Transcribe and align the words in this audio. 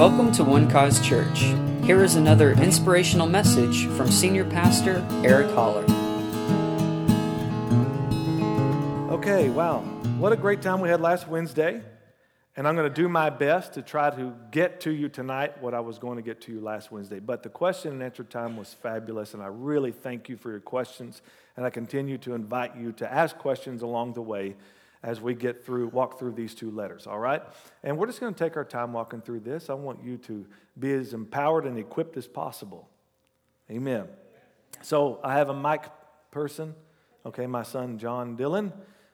Welcome 0.00 0.32
to 0.32 0.44
One 0.44 0.66
Cause 0.70 1.06
Church. 1.06 1.40
Here 1.84 2.02
is 2.02 2.14
another 2.14 2.52
inspirational 2.52 3.26
message 3.26 3.84
from 3.84 4.10
Senior 4.10 4.46
Pastor 4.46 5.06
Eric 5.22 5.50
Holler. 5.50 5.84
Okay, 9.12 9.50
wow. 9.50 9.80
What 10.16 10.32
a 10.32 10.36
great 10.36 10.62
time 10.62 10.80
we 10.80 10.88
had 10.88 11.02
last 11.02 11.28
Wednesday. 11.28 11.82
And 12.56 12.66
I'm 12.66 12.76
going 12.76 12.88
to 12.88 12.94
do 12.94 13.10
my 13.10 13.28
best 13.28 13.74
to 13.74 13.82
try 13.82 14.08
to 14.08 14.32
get 14.50 14.80
to 14.80 14.90
you 14.90 15.10
tonight 15.10 15.60
what 15.60 15.74
I 15.74 15.80
was 15.80 15.98
going 15.98 16.16
to 16.16 16.22
get 16.22 16.40
to 16.42 16.52
you 16.52 16.62
last 16.62 16.90
Wednesday. 16.90 17.18
But 17.18 17.42
the 17.42 17.50
question 17.50 17.92
and 17.92 18.02
answer 18.02 18.24
time 18.24 18.56
was 18.56 18.72
fabulous, 18.72 19.34
and 19.34 19.42
I 19.42 19.48
really 19.48 19.92
thank 19.92 20.30
you 20.30 20.38
for 20.38 20.50
your 20.50 20.60
questions. 20.60 21.20
And 21.58 21.66
I 21.66 21.68
continue 21.68 22.16
to 22.18 22.32
invite 22.32 22.74
you 22.74 22.92
to 22.92 23.12
ask 23.12 23.36
questions 23.36 23.82
along 23.82 24.14
the 24.14 24.22
way 24.22 24.56
as 25.02 25.20
we 25.20 25.34
get 25.34 25.64
through, 25.64 25.88
walk 25.88 26.18
through 26.18 26.32
these 26.32 26.54
two 26.54 26.70
letters, 26.70 27.06
all 27.06 27.18
right? 27.18 27.42
And 27.82 27.96
we're 27.96 28.06
just 28.06 28.20
going 28.20 28.34
to 28.34 28.38
take 28.38 28.56
our 28.56 28.64
time 28.64 28.92
walking 28.92 29.22
through 29.22 29.40
this. 29.40 29.70
I 29.70 29.74
want 29.74 30.04
you 30.04 30.18
to 30.18 30.46
be 30.78 30.92
as 30.92 31.14
empowered 31.14 31.64
and 31.64 31.78
equipped 31.78 32.16
as 32.16 32.26
possible. 32.26 32.88
Amen. 33.70 34.06
So 34.82 35.20
I 35.24 35.34
have 35.34 35.48
a 35.48 35.54
mic 35.54 35.84
person. 36.30 36.74
Okay, 37.24 37.46
my 37.46 37.62
son 37.62 37.98
John 37.98 38.36
Dillon 38.36 38.72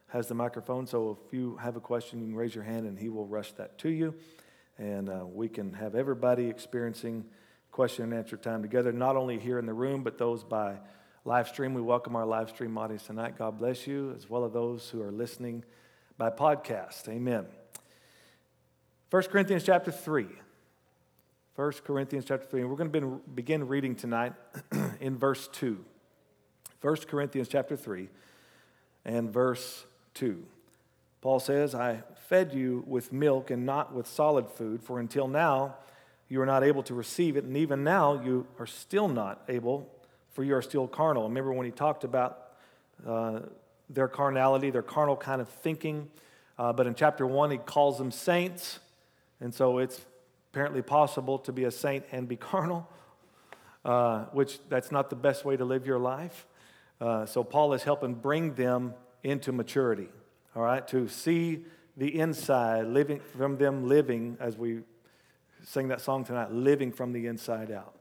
has 0.08 0.28
the 0.28 0.34
microphone. 0.34 0.86
So 0.86 1.18
if 1.26 1.32
you 1.32 1.56
have 1.56 1.76
a 1.76 1.80
question, 1.80 2.20
you 2.20 2.26
can 2.26 2.36
raise 2.36 2.54
your 2.54 2.64
hand 2.64 2.86
and 2.86 2.98
he 2.98 3.08
will 3.08 3.26
rush 3.26 3.52
that 3.52 3.78
to 3.78 3.88
you. 3.88 4.14
And 4.78 5.08
uh, 5.08 5.24
we 5.26 5.48
can 5.48 5.72
have 5.74 5.94
everybody 5.94 6.46
experiencing 6.46 7.24
question 7.70 8.04
and 8.04 8.14
answer 8.14 8.36
time 8.36 8.62
together, 8.62 8.92
not 8.92 9.16
only 9.16 9.38
here 9.38 9.58
in 9.58 9.66
the 9.66 9.74
room, 9.74 10.02
but 10.02 10.18
those 10.18 10.42
by 10.42 10.76
live 11.26 11.48
stream. 11.48 11.74
We 11.74 11.82
welcome 11.82 12.14
our 12.14 12.24
live 12.24 12.50
stream 12.50 12.78
audience 12.78 13.02
tonight. 13.02 13.36
God 13.36 13.58
bless 13.58 13.84
you, 13.84 14.14
as 14.16 14.30
well 14.30 14.44
as 14.44 14.52
those 14.52 14.88
who 14.88 15.02
are 15.02 15.10
listening 15.10 15.64
by 16.16 16.30
podcast. 16.30 17.08
Amen. 17.08 17.46
1 19.10 19.22
Corinthians 19.24 19.64
chapter 19.64 19.90
3. 19.90 20.28
1 21.56 21.72
Corinthians 21.84 22.26
chapter 22.26 22.46
3. 22.46 22.60
And 22.60 22.70
we're 22.70 22.76
going 22.76 22.92
to 22.92 23.20
begin 23.34 23.66
reading 23.66 23.96
tonight 23.96 24.34
in 25.00 25.18
verse 25.18 25.48
2. 25.48 25.84
1 26.80 26.96
Corinthians 27.08 27.48
chapter 27.48 27.76
3 27.76 28.08
and 29.04 29.28
verse 29.28 29.84
2. 30.14 30.44
Paul 31.22 31.40
says, 31.40 31.74
I 31.74 32.04
fed 32.28 32.54
you 32.54 32.84
with 32.86 33.12
milk 33.12 33.50
and 33.50 33.66
not 33.66 33.92
with 33.92 34.06
solid 34.06 34.48
food, 34.48 34.80
for 34.80 35.00
until 35.00 35.26
now 35.26 35.74
you 36.28 36.40
are 36.40 36.46
not 36.46 36.62
able 36.62 36.84
to 36.84 36.94
receive 36.94 37.36
it, 37.36 37.42
and 37.42 37.56
even 37.56 37.82
now 37.82 38.22
you 38.22 38.46
are 38.60 38.66
still 38.66 39.08
not 39.08 39.42
able, 39.48 39.90
for 40.36 40.44
you 40.44 40.54
are 40.54 40.60
still 40.60 40.86
carnal. 40.86 41.22
Remember 41.22 41.50
when 41.50 41.64
he 41.64 41.72
talked 41.72 42.04
about 42.04 42.50
uh, 43.06 43.40
their 43.88 44.06
carnality, 44.06 44.68
their 44.68 44.82
carnal 44.82 45.16
kind 45.16 45.40
of 45.40 45.48
thinking. 45.48 46.10
Uh, 46.58 46.74
but 46.74 46.86
in 46.86 46.94
chapter 46.94 47.26
one, 47.26 47.50
he 47.50 47.56
calls 47.56 47.96
them 47.96 48.10
saints. 48.10 48.78
And 49.40 49.54
so 49.54 49.78
it's 49.78 49.98
apparently 50.52 50.82
possible 50.82 51.38
to 51.38 51.52
be 51.52 51.64
a 51.64 51.70
saint 51.70 52.04
and 52.12 52.28
be 52.28 52.36
carnal, 52.52 52.86
uh, 53.82 54.24
which 54.26 54.58
that's 54.68 54.92
not 54.92 55.08
the 55.08 55.16
best 55.16 55.46
way 55.46 55.56
to 55.56 55.64
live 55.64 55.86
your 55.86 55.98
life. 55.98 56.46
Uh, 57.00 57.24
so 57.24 57.42
Paul 57.42 57.72
is 57.72 57.82
helping 57.82 58.12
bring 58.12 58.52
them 58.56 58.92
into 59.22 59.52
maturity, 59.52 60.08
all 60.54 60.62
right, 60.62 60.86
to 60.88 61.08
see 61.08 61.64
the 61.96 62.20
inside, 62.20 62.88
living 62.88 63.20
from 63.38 63.56
them 63.56 63.88
living, 63.88 64.36
as 64.38 64.58
we 64.58 64.80
sing 65.64 65.88
that 65.88 66.02
song 66.02 66.24
tonight, 66.24 66.52
living 66.52 66.92
from 66.92 67.12
the 67.14 67.26
inside 67.26 67.70
out. 67.70 67.95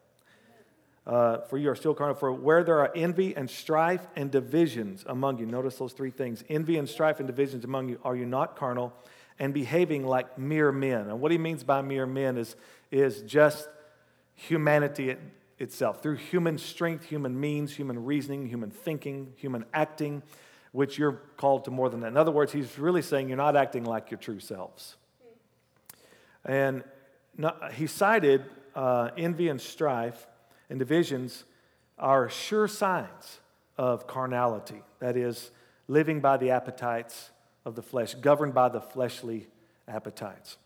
Uh, 1.07 1.37
for 1.41 1.57
you 1.57 1.69
are 1.69 1.75
still 1.75 1.93
carnal. 1.93 2.15
For 2.15 2.31
where 2.31 2.63
there 2.63 2.79
are 2.79 2.91
envy 2.95 3.35
and 3.35 3.49
strife 3.49 4.05
and 4.15 4.31
divisions 4.31 5.03
among 5.07 5.37
you, 5.37 5.45
notice 5.45 5.77
those 5.77 5.93
three 5.93 6.09
things 6.09 6.43
envy 6.49 6.77
and 6.77 6.89
strife 6.89 7.19
and 7.19 7.27
divisions 7.27 7.63
among 7.63 7.89
you, 7.89 7.99
are 8.03 8.15
you 8.15 8.25
not 8.25 8.55
carnal 8.55 8.91
and 9.37 9.53
behaving 9.53 10.05
like 10.05 10.37
mere 10.39 10.71
men? 10.71 11.09
And 11.09 11.21
what 11.21 11.31
he 11.31 11.37
means 11.37 11.63
by 11.63 11.81
mere 11.81 12.07
men 12.07 12.37
is, 12.37 12.55
is 12.89 13.21
just 13.21 13.67
humanity 14.33 15.11
it, 15.11 15.19
itself. 15.59 16.01
Through 16.01 16.15
human 16.15 16.57
strength, 16.57 17.05
human 17.05 17.39
means, 17.39 17.75
human 17.75 18.03
reasoning, 18.03 18.47
human 18.47 18.71
thinking, 18.71 19.33
human 19.37 19.63
acting, 19.73 20.23
which 20.71 20.97
you're 20.97 21.21
called 21.37 21.65
to 21.65 21.71
more 21.71 21.89
than 21.89 21.99
that. 21.99 22.07
In 22.07 22.17
other 22.17 22.31
words, 22.31 22.51
he's 22.51 22.79
really 22.79 23.03
saying 23.03 23.27
you're 23.27 23.37
not 23.37 23.55
acting 23.55 23.85
like 23.85 24.09
your 24.09 24.19
true 24.19 24.39
selves. 24.39 24.95
And 26.43 26.83
not, 27.37 27.73
he 27.73 27.85
cited 27.87 28.43
uh, 28.75 29.11
envy 29.17 29.49
and 29.49 29.61
strife 29.61 30.27
and 30.69 30.79
divisions 30.79 31.43
are 31.97 32.29
sure 32.29 32.67
signs 32.67 33.39
of 33.77 34.07
carnality. 34.07 34.81
That 34.99 35.17
is, 35.17 35.51
living 35.87 36.19
by 36.19 36.37
the 36.37 36.51
appetites 36.51 37.31
of 37.65 37.75
the 37.75 37.81
flesh, 37.81 38.15
governed 38.15 38.53
by 38.53 38.69
the 38.69 38.81
fleshly 38.81 39.47
appetites. 39.87 40.57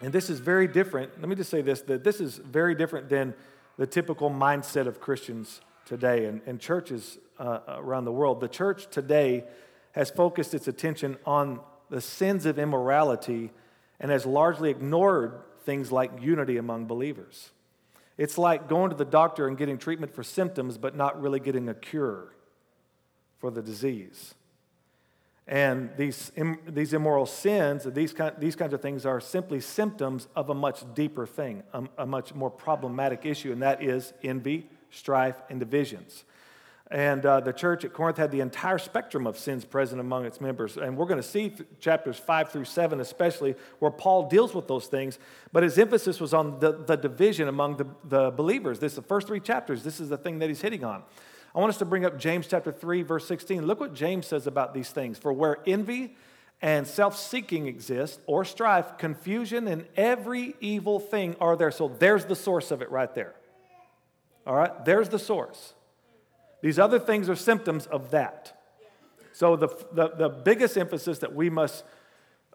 And 0.00 0.12
this 0.12 0.28
is 0.28 0.40
very 0.40 0.68
different. 0.68 1.18
Let 1.20 1.28
me 1.28 1.34
just 1.34 1.50
say 1.50 1.62
this 1.62 1.80
that 1.82 2.04
this 2.04 2.20
is 2.20 2.36
very 2.36 2.74
different 2.74 3.08
than 3.08 3.34
the 3.78 3.86
typical 3.86 4.30
mindset 4.30 4.86
of 4.86 5.00
Christians 5.00 5.60
today 5.84 6.26
and, 6.26 6.40
and 6.46 6.60
churches 6.60 7.18
uh, 7.38 7.60
around 7.68 8.04
the 8.04 8.12
world. 8.12 8.40
The 8.40 8.48
church 8.48 8.88
today 8.90 9.44
has 9.92 10.10
focused 10.10 10.52
its 10.54 10.68
attention 10.68 11.16
on 11.24 11.60
the 11.88 12.00
sins 12.00 12.44
of 12.46 12.58
immorality 12.58 13.50
and 14.00 14.10
has 14.10 14.26
largely 14.26 14.70
ignored 14.70 15.40
things 15.64 15.90
like 15.90 16.10
unity 16.20 16.58
among 16.58 16.86
believers. 16.86 17.50
It's 18.18 18.38
like 18.38 18.68
going 18.68 18.90
to 18.90 18.96
the 18.96 19.04
doctor 19.04 19.46
and 19.46 19.58
getting 19.58 19.78
treatment 19.78 20.14
for 20.14 20.22
symptoms, 20.22 20.78
but 20.78 20.96
not 20.96 21.20
really 21.20 21.40
getting 21.40 21.68
a 21.68 21.74
cure 21.74 22.34
for 23.38 23.50
the 23.50 23.62
disease. 23.62 24.34
And 25.46 25.90
these, 25.96 26.32
these 26.66 26.92
immoral 26.92 27.26
sins, 27.26 27.84
these, 27.84 28.12
kind, 28.12 28.34
these 28.38 28.56
kinds 28.56 28.72
of 28.72 28.80
things 28.80 29.06
are 29.06 29.20
simply 29.20 29.60
symptoms 29.60 30.26
of 30.34 30.50
a 30.50 30.54
much 30.54 30.82
deeper 30.94 31.24
thing, 31.26 31.62
a, 31.72 31.84
a 31.98 32.06
much 32.06 32.34
more 32.34 32.50
problematic 32.50 33.24
issue, 33.24 33.52
and 33.52 33.62
that 33.62 33.82
is 33.82 34.12
envy, 34.24 34.68
strife, 34.90 35.36
and 35.48 35.60
divisions. 35.60 36.24
And 36.90 37.26
uh, 37.26 37.40
the 37.40 37.52
church 37.52 37.84
at 37.84 37.92
Corinth 37.92 38.16
had 38.16 38.30
the 38.30 38.40
entire 38.40 38.78
spectrum 38.78 39.26
of 39.26 39.36
sins 39.36 39.64
present 39.64 40.00
among 40.00 40.24
its 40.24 40.40
members. 40.40 40.76
And 40.76 40.96
we're 40.96 41.06
going 41.06 41.20
to 41.20 41.28
see 41.28 41.52
chapters 41.80 42.16
5 42.16 42.52
through 42.52 42.66
7, 42.66 43.00
especially, 43.00 43.56
where 43.80 43.90
Paul 43.90 44.28
deals 44.28 44.54
with 44.54 44.68
those 44.68 44.86
things. 44.86 45.18
But 45.52 45.64
his 45.64 45.78
emphasis 45.78 46.20
was 46.20 46.32
on 46.32 46.60
the, 46.60 46.72
the 46.72 46.96
division 46.96 47.48
among 47.48 47.78
the, 47.78 47.86
the 48.04 48.30
believers. 48.30 48.78
This 48.78 48.92
is 48.92 48.96
the 48.96 49.02
first 49.02 49.26
three 49.26 49.40
chapters. 49.40 49.82
This 49.82 49.98
is 49.98 50.10
the 50.10 50.16
thing 50.16 50.38
that 50.38 50.48
he's 50.48 50.60
hitting 50.60 50.84
on. 50.84 51.02
I 51.56 51.58
want 51.58 51.70
us 51.70 51.78
to 51.78 51.84
bring 51.84 52.04
up 52.04 52.18
James 52.18 52.46
chapter 52.46 52.70
3, 52.70 53.02
verse 53.02 53.26
16. 53.26 53.66
Look 53.66 53.80
what 53.80 53.92
James 53.92 54.26
says 54.26 54.46
about 54.46 54.72
these 54.72 54.90
things. 54.90 55.18
For 55.18 55.32
where 55.32 55.58
envy 55.66 56.14
and 56.62 56.86
self 56.86 57.18
seeking 57.18 57.66
exist, 57.66 58.20
or 58.26 58.44
strife, 58.44 58.96
confusion, 58.96 59.68
and 59.68 59.86
every 59.96 60.54
evil 60.60 61.00
thing 61.00 61.36
are 61.40 61.56
there. 61.56 61.70
So 61.70 61.88
there's 61.98 62.24
the 62.26 62.36
source 62.36 62.70
of 62.70 62.80
it 62.80 62.90
right 62.90 63.12
there. 63.14 63.34
All 64.46 64.54
right? 64.54 64.84
There's 64.84 65.08
the 65.08 65.18
source. 65.18 65.74
These 66.66 66.80
other 66.80 66.98
things 66.98 67.28
are 67.28 67.36
symptoms 67.36 67.86
of 67.86 68.10
that. 68.10 68.60
So, 69.32 69.54
the, 69.54 69.68
the, 69.92 70.08
the 70.08 70.28
biggest 70.28 70.76
emphasis 70.76 71.20
that 71.20 71.32
we 71.32 71.48
must 71.48 71.84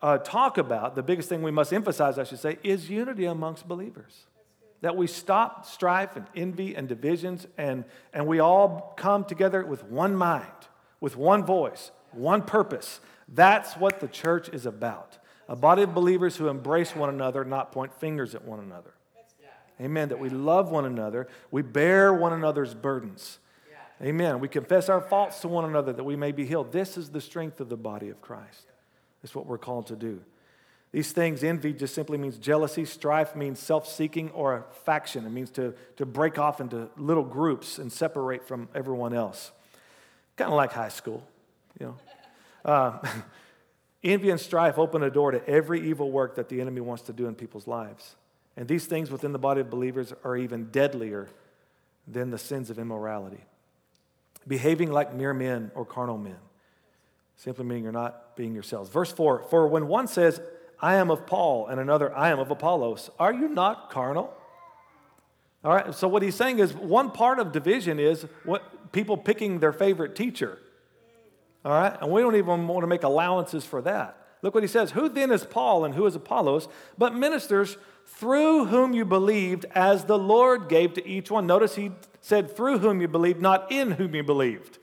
uh, 0.02 0.18
talk 0.18 0.58
about, 0.58 0.96
the 0.96 1.02
biggest 1.02 1.30
thing 1.30 1.42
we 1.42 1.50
must 1.50 1.72
emphasize, 1.72 2.20
I 2.20 2.26
should 2.26 2.40
say, 2.40 2.58
is 2.62 2.90
unity 2.90 3.24
amongst 3.24 3.70
believers. 3.70 4.26
That 4.82 4.98
we 4.98 5.08
stop 5.08 5.66
strife 5.66 6.18
and 6.18 6.26
envy 6.36 6.76
and 6.76 6.90
divisions 6.90 7.48
and, 7.58 7.86
and 8.12 8.28
we 8.28 8.40
all 8.40 8.94
come 8.98 9.24
together 9.24 9.66
with 9.66 9.86
one 9.86 10.14
mind, 10.14 10.68
with 11.00 11.16
one 11.16 11.46
voice, 11.46 11.92
one 12.12 12.42
purpose. 12.42 13.00
That's 13.30 13.78
what 13.78 14.02
the 14.02 14.10
church 14.10 14.50
is 14.50 14.66
about. 14.66 15.20
A 15.48 15.56
body 15.56 15.84
of 15.84 15.94
believers 15.94 16.36
who 16.36 16.50
embrace 16.50 16.94
one 16.94 17.08
another, 17.08 17.46
not 17.46 17.72
point 17.72 17.94
fingers 17.94 18.36
at 18.36 18.44
one 18.44 18.60
another. 18.60 18.92
Amen. 19.80 20.10
That 20.10 20.20
we 20.20 20.28
love 20.28 20.70
one 20.70 20.84
another, 20.84 21.30
we 21.50 21.62
bear 21.62 22.14
one 22.14 22.34
another's 22.34 22.74
burdens. 22.74 23.38
Amen. 24.04 24.40
We 24.40 24.48
confess 24.48 24.90
our 24.90 25.02
faults 25.02 25.42
to 25.42 25.48
one 25.48 25.66
another 25.66 25.94
that 25.94 26.04
we 26.04 26.16
may 26.16 26.32
be 26.32 26.46
healed. 26.46 26.72
This 26.72 26.98
is 26.98 27.10
the 27.10 27.22
strength 27.22 27.60
of 27.60 27.70
the 27.70 27.78
body 27.78 28.10
of 28.10 28.20
Christ. 28.20 28.66
That's 29.22 29.36
what 29.36 29.46
we're 29.46 29.60
called 29.60 29.88
to 29.88 29.96
do. 29.96 30.22
These 30.92 31.12
things, 31.12 31.44
envy 31.44 31.72
just 31.72 31.94
simply 31.94 32.18
means 32.18 32.38
jealousy. 32.38 32.84
Strife 32.84 33.36
means 33.36 33.60
self 33.60 33.88
seeking 33.88 34.32
or 34.32 34.56
a 34.56 34.64
faction. 34.86 35.26
It 35.26 35.30
means 35.30 35.52
to, 35.52 35.76
to 35.98 36.06
break 36.06 36.40
off 36.40 36.60
into 36.60 36.90
little 36.98 37.24
groups 37.24 37.78
and 37.78 37.92
separate 37.92 38.46
from 38.46 38.68
everyone 38.74 39.14
else. 39.14 39.52
Kind 40.36 40.50
of 40.50 40.58
like 40.58 40.74
high 40.74 40.90
school, 40.90 41.24
you 41.80 41.86
know. 41.86 41.96
Uh, 42.66 42.98
envy 44.04 44.32
and 44.32 44.40
strife 44.40 44.80
open 44.80 45.04
a 45.04 45.12
door 45.12 45.32
to 45.32 45.48
every 45.48 45.88
evil 45.88 46.12
work 46.12 46.36
that 46.36 46.50
the 46.50 46.60
enemy 46.60 46.82
wants 46.82 47.04
to 47.04 47.14
do 47.14 47.28
in 47.28 47.36
people's 47.36 47.68
lives. 47.68 48.16
And 48.58 48.68
these 48.68 48.86
things 48.86 49.12
within 49.12 49.32
the 49.32 49.40
body 49.40 49.62
of 49.62 49.70
believers 49.70 50.12
are 50.26 50.36
even 50.36 50.72
deadlier 50.72 51.30
than 52.08 52.32
the 52.32 52.38
sins 52.38 52.70
of 52.70 52.80
immorality 52.80 53.46
behaving 54.48 54.92
like 54.92 55.14
mere 55.14 55.34
men 55.34 55.72
or 55.76 55.86
carnal 55.86 56.18
men, 56.18 56.38
simply 57.36 57.66
meaning 57.66 57.84
you're 57.84 57.92
not 57.92 58.36
being 58.36 58.54
yourselves. 58.54 58.90
Verse 58.90 59.12
4 59.12 59.44
For 59.50 59.68
when 59.68 59.88
one 59.88 60.08
says, 60.08 60.42
I 60.80 60.96
am 60.96 61.12
of 61.12 61.28
Paul, 61.28 61.68
and 61.68 61.80
another, 61.80 62.16
I 62.16 62.30
am 62.30 62.40
of 62.40 62.50
Apollos, 62.50 63.10
are 63.20 63.34
you 63.34 63.48
not 63.48 63.92
carnal? 63.92 64.34
All 65.64 65.74
right, 65.74 65.94
so 65.94 66.08
what 66.08 66.24
he's 66.24 66.36
saying 66.36 66.58
is 66.58 66.74
one 66.74 67.12
part 67.12 67.38
of 67.38 67.52
division 67.52 68.00
is 68.00 68.26
what 68.46 68.92
people 68.92 69.16
picking 69.16 69.60
their 69.60 69.74
favorite 69.74 70.16
teacher. 70.16 70.58
All 71.64 71.72
right, 71.72 71.96
and 72.02 72.12
we 72.12 72.22
don't 72.22 72.36
even 72.36 72.68
want 72.68 72.82
to 72.82 72.88
make 72.88 73.04
allowances 73.04 73.64
for 73.64 73.82
that. 73.84 74.18
Look 74.42 74.56
what 74.56 74.64
he 74.64 74.68
says. 74.68 74.92
Who 74.92 75.08
then 75.08 75.32
is 75.32 75.46
Paul 75.46 75.86
and 75.86 75.94
who 75.94 76.08
is 76.08 76.16
Apollos, 76.16 76.68
but 76.98 77.14
ministers 77.14 77.78
through 78.08 78.66
whom 78.66 78.94
you 78.94 79.06
believed 79.06 79.66
as 79.76 80.06
the 80.06 80.18
Lord 80.18 80.68
gave 80.68 80.94
to 80.94 81.08
each 81.08 81.30
one? 81.30 81.46
Notice 81.46 81.76
he 81.76 81.92
said 82.22 82.56
through 82.56 82.80
whom 82.80 83.02
you 83.02 83.08
believed, 83.08 83.42
not 83.42 83.72
in 83.72 83.92
whom 83.92 84.16
you 84.16 84.24
believed. 84.24 84.78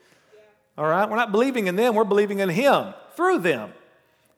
All 0.76 0.86
right? 0.86 1.08
We're 1.08 1.16
not 1.16 1.32
believing 1.32 1.66
in 1.66 1.76
them, 1.76 1.94
we're 1.94 2.04
believing 2.04 2.40
in 2.40 2.48
him 2.48 2.94
through 3.14 3.38
them, 3.38 3.72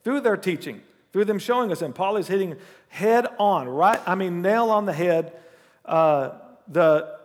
through 0.05 0.20
their 0.20 0.37
teaching, 0.37 0.82
through 1.12 1.25
them 1.26 1.38
showing 1.38 1.73
us. 1.73 1.82
And 1.82 1.94
Paul 1.94 2.17
is 2.17 2.29
hitting 2.29 2.56
head 2.88 3.26
on, 3.38 3.69
right? 3.69 4.00
I 4.06 4.14
mean, 4.14 4.43
nail 4.43 4.70
on 4.70 4.87
the 4.87 4.93
head, 4.93 5.32
uh, 5.85 6.31
the, 6.69 7.19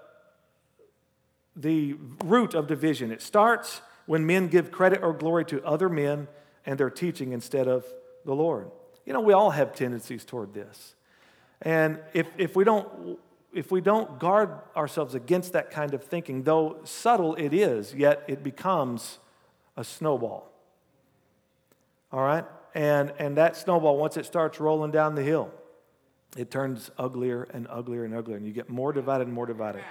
the 1.56 1.96
root 2.24 2.54
of 2.54 2.68
division. 2.68 3.12
It 3.12 3.22
starts 3.22 3.82
when 4.06 4.26
men 4.26 4.48
give 4.48 4.72
credit 4.72 5.02
or 5.02 5.14
glory 5.14 5.46
to 5.46 5.64
other 5.66 5.90
men 5.90 6.28
and 6.66 6.80
their 6.80 6.90
teaching 6.90 7.32
instead 7.32 7.68
of 7.68 7.86
the 8.26 8.36
Lord. 8.36 8.70
You 9.06 9.14
know, 9.14 9.22
we 9.22 9.34
all 9.34 9.52
have 9.52 9.74
tendencies 9.74 10.26
toward 10.26 10.54
this. 10.54 10.96
And 11.62 12.00
if, 12.14 12.28
if, 12.38 12.56
we 12.56 12.64
don't, 12.64 13.20
if 13.56 13.72
we 13.72 13.80
don't 13.82 14.20
guard 14.20 14.52
ourselves 14.76 15.16
against 15.16 15.54
that 15.54 15.72
kind 15.72 15.94
of 15.94 16.04
thinking, 16.04 16.44
though 16.44 16.78
subtle 16.84 17.36
it 17.36 17.54
is, 17.54 17.94
yet 17.94 18.24
it 18.28 18.44
becomes 18.44 19.20
a 19.78 19.84
snowball. 19.84 20.52
All 22.12 22.22
right? 22.22 22.46
And, 22.74 23.14
and 23.18 23.38
that 23.38 23.56
snowball, 23.56 23.98
once 23.98 24.18
it 24.18 24.26
starts 24.26 24.60
rolling 24.60 24.92
down 24.92 25.16
the 25.16 25.24
hill, 25.24 25.52
it 26.36 26.52
turns 26.52 26.92
uglier 26.98 27.48
and 27.54 27.66
uglier 27.70 28.04
and 28.04 28.14
uglier, 28.14 28.36
and 28.36 28.46
you 28.46 28.52
get 28.52 28.70
more 28.70 28.92
divided 28.92 29.28
and 29.28 29.34
more 29.34 29.46
divided. 29.46 29.82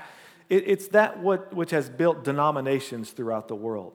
It, 0.50 0.64
it's 0.66 0.88
that 0.88 1.20
what, 1.20 1.54
which 1.54 1.70
has 1.70 1.88
built 1.88 2.22
denominations 2.22 3.12
throughout 3.12 3.48
the 3.48 3.56
world. 3.56 3.94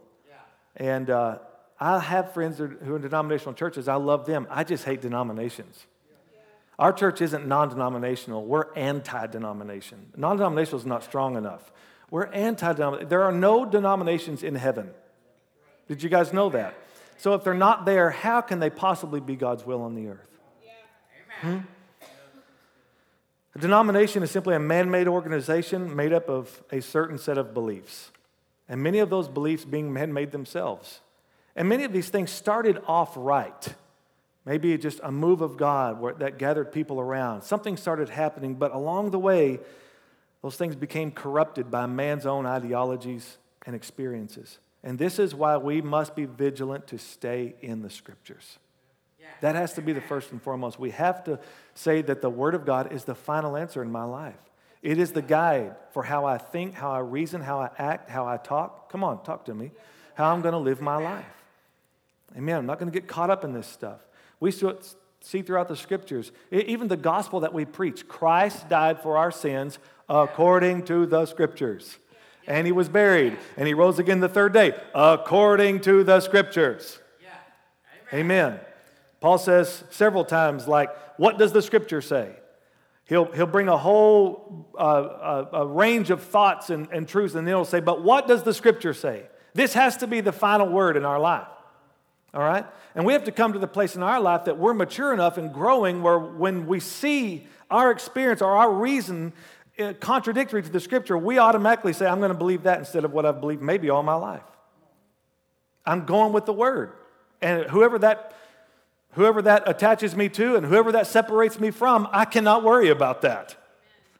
And 0.75 1.11
uh, 1.11 1.39
I 1.79 1.99
have 1.99 2.33
friends 2.33 2.57
who 2.57 2.65
are 2.65 2.95
in 2.95 3.01
denominational 3.03 3.53
churches. 3.53 3.87
I 3.87 3.95
love 3.95 4.25
them. 4.25 4.47
I 4.49 4.63
just 4.63 4.83
hate 4.85 5.01
denominations. 5.01 5.85
Our 6.79 6.93
church 6.93 7.21
isn't 7.21 7.45
non 7.45 7.67
denominational, 7.67 8.45
we're 8.45 8.73
anti 8.73 9.27
denomination. 9.27 10.13
Non 10.15 10.37
denominational 10.37 10.79
is 10.79 10.85
not 10.85 11.03
strong 11.03 11.35
enough. 11.35 11.73
We're 12.09 12.27
anti 12.27 12.71
denominational. 12.71 13.09
There 13.09 13.23
are 13.23 13.33
no 13.33 13.65
denominations 13.65 14.43
in 14.43 14.55
heaven. 14.55 14.89
Did 15.89 16.01
you 16.01 16.09
guys 16.09 16.31
know 16.31 16.49
that? 16.51 16.73
So 17.17 17.33
if 17.33 17.43
they're 17.43 17.53
not 17.53 17.85
there, 17.85 18.11
how 18.11 18.39
can 18.39 18.59
they 18.59 18.69
possibly 18.69 19.19
be 19.19 19.35
God's 19.35 19.65
will 19.65 19.81
on 19.81 19.93
the 19.93 20.07
earth? 20.07 20.39
Hmm? 21.41 21.59
A 23.55 23.59
denomination 23.59 24.23
is 24.23 24.31
simply 24.31 24.55
a 24.55 24.59
man 24.59 24.89
made 24.89 25.09
organization 25.09 25.93
made 25.93 26.13
up 26.13 26.29
of 26.29 26.63
a 26.71 26.81
certain 26.81 27.17
set 27.17 27.37
of 27.37 27.53
beliefs, 27.53 28.11
and 28.69 28.81
many 28.81 28.99
of 28.99 29.09
those 29.09 29.27
beliefs 29.27 29.65
being 29.65 29.91
man 29.91 30.13
made 30.13 30.31
themselves. 30.31 31.01
And 31.57 31.67
many 31.67 31.83
of 31.83 31.91
these 31.91 32.07
things 32.07 32.31
started 32.31 32.81
off 32.87 33.11
right. 33.17 33.75
Maybe 34.45 34.77
just 34.77 34.99
a 35.03 35.11
move 35.11 35.41
of 35.41 35.57
God 35.57 36.19
that 36.19 36.37
gathered 36.37 36.71
people 36.71 36.99
around. 36.99 37.43
Something 37.43 37.77
started 37.77 38.09
happening, 38.09 38.55
but 38.55 38.73
along 38.73 39.11
the 39.11 39.19
way, 39.19 39.59
those 40.41 40.55
things 40.55 40.75
became 40.75 41.11
corrupted 41.11 41.69
by 41.69 41.85
man's 41.85 42.25
own 42.25 42.45
ideologies 42.45 43.37
and 43.65 43.75
experiences. 43.75 44.59
And 44.83 44.97
this 44.97 45.19
is 45.19 45.35
why 45.35 45.57
we 45.57 45.81
must 45.81 46.15
be 46.15 46.25
vigilant 46.25 46.87
to 46.87 46.97
stay 46.97 47.55
in 47.61 47.81
the 47.81 47.89
scriptures. 47.89 48.57
That 49.41 49.55
has 49.55 49.73
to 49.73 49.81
be 49.81 49.93
the 49.93 50.01
first 50.01 50.31
and 50.31 50.41
foremost. 50.41 50.79
We 50.79 50.91
have 50.91 51.23
to 51.25 51.39
say 51.73 52.01
that 52.03 52.21
the 52.21 52.29
Word 52.29 52.55
of 52.55 52.65
God 52.65 52.91
is 52.91 53.05
the 53.05 53.15
final 53.15 53.55
answer 53.55 53.81
in 53.81 53.91
my 53.91 54.03
life. 54.03 54.39
It 54.81 54.97
is 54.97 55.11
the 55.11 55.21
guide 55.21 55.75
for 55.91 56.03
how 56.03 56.25
I 56.25 56.37
think, 56.37 56.73
how 56.73 56.91
I 56.91 56.99
reason, 56.99 57.41
how 57.41 57.59
I 57.59 57.69
act, 57.77 58.09
how 58.09 58.27
I 58.27 58.37
talk. 58.37 58.91
Come 58.91 59.03
on, 59.03 59.23
talk 59.23 59.45
to 59.45 59.53
me. 59.53 59.71
How 60.15 60.33
I'm 60.33 60.41
going 60.41 60.53
to 60.53 60.59
live 60.59 60.81
my 60.81 60.97
life. 60.97 61.25
Amen. 62.35 62.57
I'm 62.57 62.65
not 62.65 62.79
going 62.79 62.91
to 62.91 62.97
get 62.97 63.07
caught 63.07 63.29
up 63.29 63.43
in 63.43 63.53
this 63.53 63.67
stuff. 63.67 63.99
We 64.39 64.51
see 64.51 65.41
throughout 65.41 65.67
the 65.67 65.75
scriptures, 65.75 66.31
even 66.51 66.87
the 66.87 66.97
gospel 66.97 67.41
that 67.41 67.53
we 67.53 67.65
preach 67.65 68.07
Christ 68.07 68.69
died 68.69 69.01
for 69.01 69.17
our 69.17 69.31
sins 69.31 69.79
according 70.07 70.85
to 70.85 71.05
the 71.05 71.25
scriptures. 71.25 71.97
And 72.47 72.65
he 72.65 72.71
was 72.71 72.89
buried, 72.89 73.37
and 73.57 73.67
he 73.67 73.73
rose 73.73 73.99
again 73.99 74.21
the 74.21 74.29
third 74.29 74.53
day 74.53 74.73
according 74.95 75.81
to 75.81 76.03
the 76.03 76.19
scriptures. 76.19 76.99
Amen. 78.13 78.59
Paul 79.19 79.37
says 79.37 79.83
several 79.89 80.25
times, 80.25 80.67
like, 80.67 80.89
what 81.19 81.37
does 81.37 81.51
the 81.51 81.61
scripture 81.61 82.01
say? 82.01 82.31
He'll, 83.05 83.25
he'll 83.33 83.45
bring 83.45 83.67
a 83.67 83.77
whole 83.77 84.69
uh, 84.79 85.47
a, 85.53 85.57
a 85.61 85.67
range 85.67 86.09
of 86.09 86.23
thoughts 86.23 86.69
and, 86.69 86.87
and 86.91 87.07
truths, 87.07 87.35
and 87.35 87.45
then 87.45 87.53
he'll 87.53 87.65
say, 87.65 87.81
but 87.81 88.03
what 88.03 88.27
does 88.27 88.43
the 88.43 88.53
scripture 88.53 88.93
say? 88.93 89.23
This 89.53 89.73
has 89.73 89.97
to 89.97 90.07
be 90.07 90.21
the 90.21 90.31
final 90.31 90.69
word 90.69 90.95
in 90.95 91.05
our 91.05 91.19
life. 91.19 91.47
All 92.33 92.41
right? 92.41 92.65
And 92.95 93.05
we 93.05 93.13
have 93.13 93.23
to 93.25 93.31
come 93.31 93.53
to 93.53 93.59
the 93.59 93.67
place 93.67 93.95
in 93.95 94.03
our 94.03 94.19
life 94.19 94.45
that 94.45 94.57
we're 94.57 94.73
mature 94.73 95.13
enough 95.13 95.37
and 95.37 95.53
growing 95.53 96.01
where 96.01 96.19
when 96.19 96.67
we 96.67 96.79
see 96.79 97.47
our 97.71 97.91
experience 97.91 98.41
or 98.41 98.55
our 98.55 98.71
reason 98.71 99.33
uh, 99.79 99.93
contradictory 99.99 100.61
to 100.61 100.69
the 100.69 100.79
scripture, 100.79 101.17
we 101.17 101.37
automatically 101.39 101.93
say, 101.93 102.05
I'm 102.05 102.19
going 102.19 102.31
to 102.31 102.37
believe 102.37 102.63
that 102.63 102.79
instead 102.79 103.05
of 103.05 103.13
what 103.13 103.25
I've 103.25 103.39
believed 103.39 103.61
maybe 103.61 103.89
all 103.89 104.03
my 104.03 104.15
life. 104.15 104.43
I'm 105.85 106.05
going 106.05 106.33
with 106.33 106.45
the 106.45 106.53
word. 106.53 106.93
And 107.41 107.63
whoever 107.65 107.97
that 107.99 108.35
whoever 109.13 109.41
that 109.41 109.67
attaches 109.67 110.15
me 110.15 110.29
to 110.29 110.55
and 110.55 110.65
whoever 110.65 110.91
that 110.91 111.07
separates 111.07 111.59
me 111.59 111.71
from, 111.71 112.07
I 112.11 112.25
cannot 112.25 112.63
worry 112.63 112.89
about 112.89 113.21
that. 113.21 113.55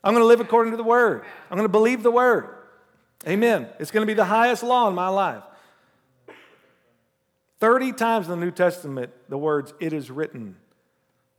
I'm 0.03 0.13
going 0.13 0.23
to 0.23 0.27
live 0.27 0.39
according 0.39 0.71
to 0.71 0.77
the 0.77 0.83
word. 0.83 1.23
I'm 1.49 1.57
going 1.57 1.67
to 1.67 1.71
believe 1.71 2.03
the 2.03 2.11
word. 2.11 2.49
Amen. 3.27 3.67
It's 3.79 3.91
going 3.91 4.01
to 4.01 4.07
be 4.07 4.15
the 4.15 4.25
highest 4.25 4.63
law 4.63 4.87
in 4.87 4.95
my 4.95 5.09
life. 5.09 5.43
30 7.59 7.93
times 7.93 8.27
in 8.27 8.39
the 8.39 8.45
New 8.45 8.51
Testament, 8.51 9.11
the 9.27 9.37
words, 9.37 9.73
it 9.79 9.93
is 9.93 10.09
written, 10.09 10.55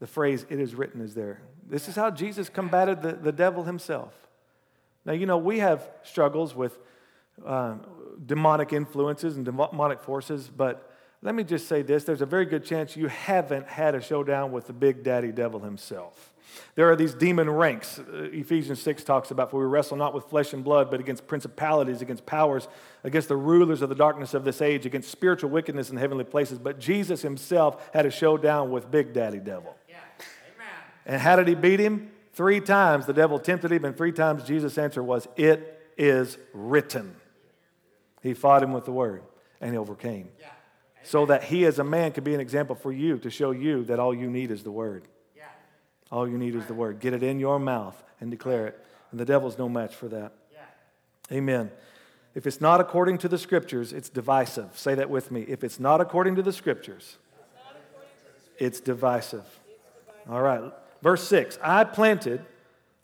the 0.01 0.07
phrase, 0.07 0.45
it 0.49 0.61
is 0.61 0.75
written, 0.75 1.01
is 1.01 1.15
there. 1.15 1.41
This 1.69 1.89
is 1.89 1.97
how 1.97 2.11
Jesus 2.11 2.49
combated 2.49 3.03
the, 3.03 3.13
the 3.13 3.33
devil 3.33 3.65
himself. 3.65 4.13
Now, 5.05 5.13
you 5.13 5.27
know, 5.27 5.39
we 5.39 5.61
have 5.61 5.89
struggles 6.03 6.55
with 6.55 6.79
uh, 7.45 7.77
demonic 8.27 8.73
influences 8.73 9.37
and 9.37 9.45
demonic 9.45 10.01
forces, 10.01 10.51
but 10.55 10.90
let 11.23 11.35
me 11.35 11.45
just 11.45 11.69
say 11.69 11.83
this 11.83 12.05
there's 12.05 12.23
a 12.23 12.27
very 12.27 12.47
good 12.47 12.65
chance 12.65 12.97
you 12.97 13.09
haven't 13.09 13.67
had 13.67 13.95
a 13.95 14.01
showdown 14.01 14.53
with 14.53 14.67
the 14.67 14.73
big 14.73 15.03
daddy 15.03 15.33
devil 15.33 15.61
himself. 15.61 16.33
There 16.75 16.91
are 16.91 16.97
these 16.97 17.15
demon 17.15 17.49
ranks. 17.49 17.99
Uh, 17.99 18.29
Ephesians 18.33 18.81
6 18.83 19.05
talks 19.05 19.31
about, 19.31 19.51
for 19.51 19.61
we 19.61 19.67
wrestle 19.67 19.97
not 19.97 20.15
with 20.15 20.25
flesh 20.25 20.53
and 20.53 20.65
blood, 20.65 20.91
but 20.91 20.99
against 20.99 21.27
principalities, 21.27 22.03
against 22.03 22.27
powers, 22.27 22.67
against 23.05 23.29
the 23.29 23.37
rulers 23.37 23.83
of 23.83 23.89
the 23.89 23.95
darkness 23.95 24.35
of 24.35 24.45
this 24.45 24.61
age, 24.61 24.87
against 24.87 25.11
spiritual 25.11 25.51
wickedness 25.51 25.91
in 25.91 25.97
heavenly 25.97 26.25
places. 26.25 26.59
But 26.59 26.81
Jesus 26.81 27.23
himself 27.23 27.89
had 27.93 28.07
a 28.07 28.11
showdown 28.11 28.71
with 28.71 28.91
Big 28.91 29.13
Daddy 29.13 29.39
Devil. 29.39 29.77
Yeah. 29.89 29.97
Amen. 30.57 30.75
And 31.07 31.21
how 31.21 31.37
did 31.37 31.47
he 31.47 31.55
beat 31.55 31.81
him? 31.81 32.11
Three 32.33 32.61
times 32.61 33.07
the 33.07 33.13
devil 33.13 33.39
tempted 33.39 33.71
him, 33.71 33.85
and 33.85 33.97
three 33.97 34.13
times 34.13 34.45
Jesus' 34.45 34.79
answer 34.79 35.03
was, 35.03 35.29
It 35.37 35.93
is 35.97 36.39
written. 36.53 37.15
He 38.23 38.35
fought 38.35 38.63
him 38.63 38.73
with 38.73 38.85
the 38.85 38.93
word, 38.93 39.23
and 39.61 39.73
he 39.73 39.79
overcame. 39.79 40.31
Yeah. 40.39 40.49
So 41.03 41.27
that 41.27 41.45
he, 41.45 41.65
as 41.65 41.79
a 41.79 41.85
man, 41.85 42.13
could 42.13 42.25
be 42.25 42.35
an 42.35 42.41
example 42.41 42.77
for 42.77 42.93
you 42.93 43.19
to 43.19 43.31
show 43.31 43.53
you 43.53 43.85
that 43.85 43.99
all 43.99 44.15
you 44.15 44.29
need 44.29 44.51
is 44.51 44.63
the 44.63 44.71
word. 44.71 45.05
All 46.11 46.29
you 46.29 46.39
need 46.39 46.55
is 46.55 46.67
the 46.67 46.75
word. 46.75 46.99
Get 47.01 47.15
it 47.15 47.23
in 47.23 47.39
your 47.39 47.59
mouth 47.59 48.01
and 48.21 48.31
declare 48.31 48.67
it. 48.67 48.85
And 49.11 49.21
the 49.21 49.25
devil's 49.25 49.59
no 49.59 49.69
match 49.69 49.95
for 49.95 50.09
that. 50.09 50.33
Yeah. 50.53 51.37
Amen. 51.37 51.71
If 52.35 52.47
it's 52.47 52.61
not 52.61 52.81
according 52.81 53.19
to 53.19 53.29
the 53.29 53.39
scriptures, 53.39 53.93
it's 53.93 54.09
divisive. 54.09 54.77
Say 54.77 54.95
that 54.97 55.09
with 55.09 55.31
me. 55.31 55.43
If 55.43 55.63
it's 55.63 55.79
not 55.79 56.01
according 56.01 56.37
to 56.37 56.43
the 56.43 56.53
scriptures, 56.53 57.17
it's 58.59 58.81
divisive. 58.81 59.45
All 60.29 60.43
right. 60.43 60.73
Verse 61.03 61.27
6 61.29 61.59
I 61.63 61.85
planted, 61.85 62.45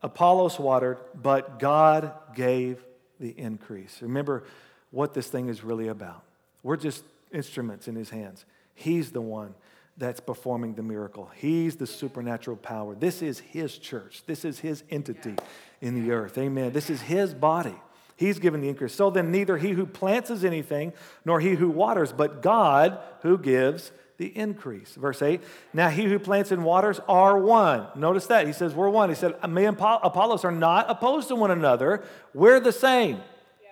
Apollos 0.02 0.58
watered, 0.58 0.98
but 1.14 1.58
God 1.58 2.12
gave 2.34 2.84
the 3.20 3.30
increase. 3.38 3.98
Remember 4.02 4.44
what 4.90 5.14
this 5.14 5.28
thing 5.28 5.48
is 5.48 5.64
really 5.64 5.88
about. 5.88 6.22
We're 6.62 6.76
just 6.76 7.02
instruments 7.36 7.86
in 7.86 7.94
his 7.94 8.10
hands. 8.10 8.44
He's 8.74 9.12
the 9.12 9.20
one 9.20 9.54
that's 9.98 10.20
performing 10.20 10.74
the 10.74 10.82
miracle. 10.82 11.30
He's 11.34 11.76
the 11.76 11.86
supernatural 11.86 12.56
power. 12.56 12.94
This 12.94 13.22
is 13.22 13.38
His 13.38 13.78
church. 13.78 14.22
This 14.26 14.44
is 14.44 14.58
His 14.58 14.82
entity 14.90 15.36
in 15.80 15.94
the 15.94 16.12
earth. 16.12 16.36
Amen. 16.36 16.72
This 16.72 16.90
is 16.90 17.00
His 17.00 17.32
body. 17.32 17.74
He's 18.16 18.38
given 18.38 18.60
the 18.60 18.68
increase. 18.68 18.94
So 18.94 19.10
then, 19.10 19.30
neither 19.30 19.58
he 19.58 19.72
who 19.72 19.84
plants 19.84 20.30
is 20.30 20.42
anything, 20.42 20.94
nor 21.26 21.38
he 21.38 21.54
who 21.54 21.68
waters, 21.68 22.12
but 22.12 22.40
God 22.40 22.98
who 23.20 23.36
gives 23.36 23.92
the 24.16 24.34
increase. 24.34 24.94
Verse 24.94 25.20
8 25.20 25.42
Now 25.74 25.90
he 25.90 26.04
who 26.04 26.18
plants 26.18 26.50
and 26.50 26.64
waters 26.64 26.98
are 27.08 27.38
one. 27.38 27.86
Notice 27.94 28.26
that. 28.28 28.46
He 28.46 28.54
says, 28.54 28.74
We're 28.74 28.88
one. 28.88 29.10
He 29.10 29.14
said, 29.14 29.34
Me 29.48 29.66
and 29.66 29.76
Apollos 29.78 30.44
are 30.44 30.52
not 30.52 30.86
opposed 30.88 31.28
to 31.28 31.36
one 31.36 31.50
another. 31.50 32.04
We're 32.32 32.60
the 32.60 32.72
same. 32.72 33.20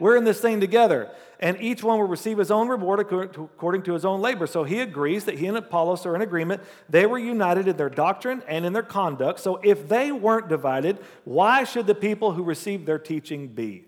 We're 0.04 0.18
in 0.18 0.25
this 0.25 0.38
thing 0.38 0.61
together. 0.61 1.08
And 1.40 1.58
each 1.62 1.82
one 1.82 1.99
will 1.99 2.06
receive 2.06 2.37
his 2.37 2.50
own 2.50 2.68
reward 2.68 3.00
according 3.00 3.84
to 3.84 3.94
his 3.94 4.04
own 4.04 4.20
labor. 4.20 4.46
So 4.46 4.62
he 4.62 4.80
agrees 4.80 5.25
that 5.25 5.38
he 5.38 5.46
and 5.46 5.56
Apollos 5.56 6.04
are 6.04 6.14
in 6.14 6.20
agreement. 6.20 6.61
They 6.90 7.06
were 7.06 7.18
united 7.18 7.68
in 7.68 7.78
their 7.78 7.88
doctrine 7.88 8.42
and 8.46 8.66
in 8.66 8.75
their 8.75 8.82
conduct. 8.82 9.40
So 9.40 9.61
if 9.64 9.88
they 9.88 10.12
weren't 10.12 10.50
divided, 10.50 10.99
why 11.25 11.64
should 11.64 11.87
the 11.87 11.94
people 11.94 12.32
who 12.32 12.42
received 12.42 12.84
their 12.84 12.99
teaching 12.99 13.49
be? 13.49 13.87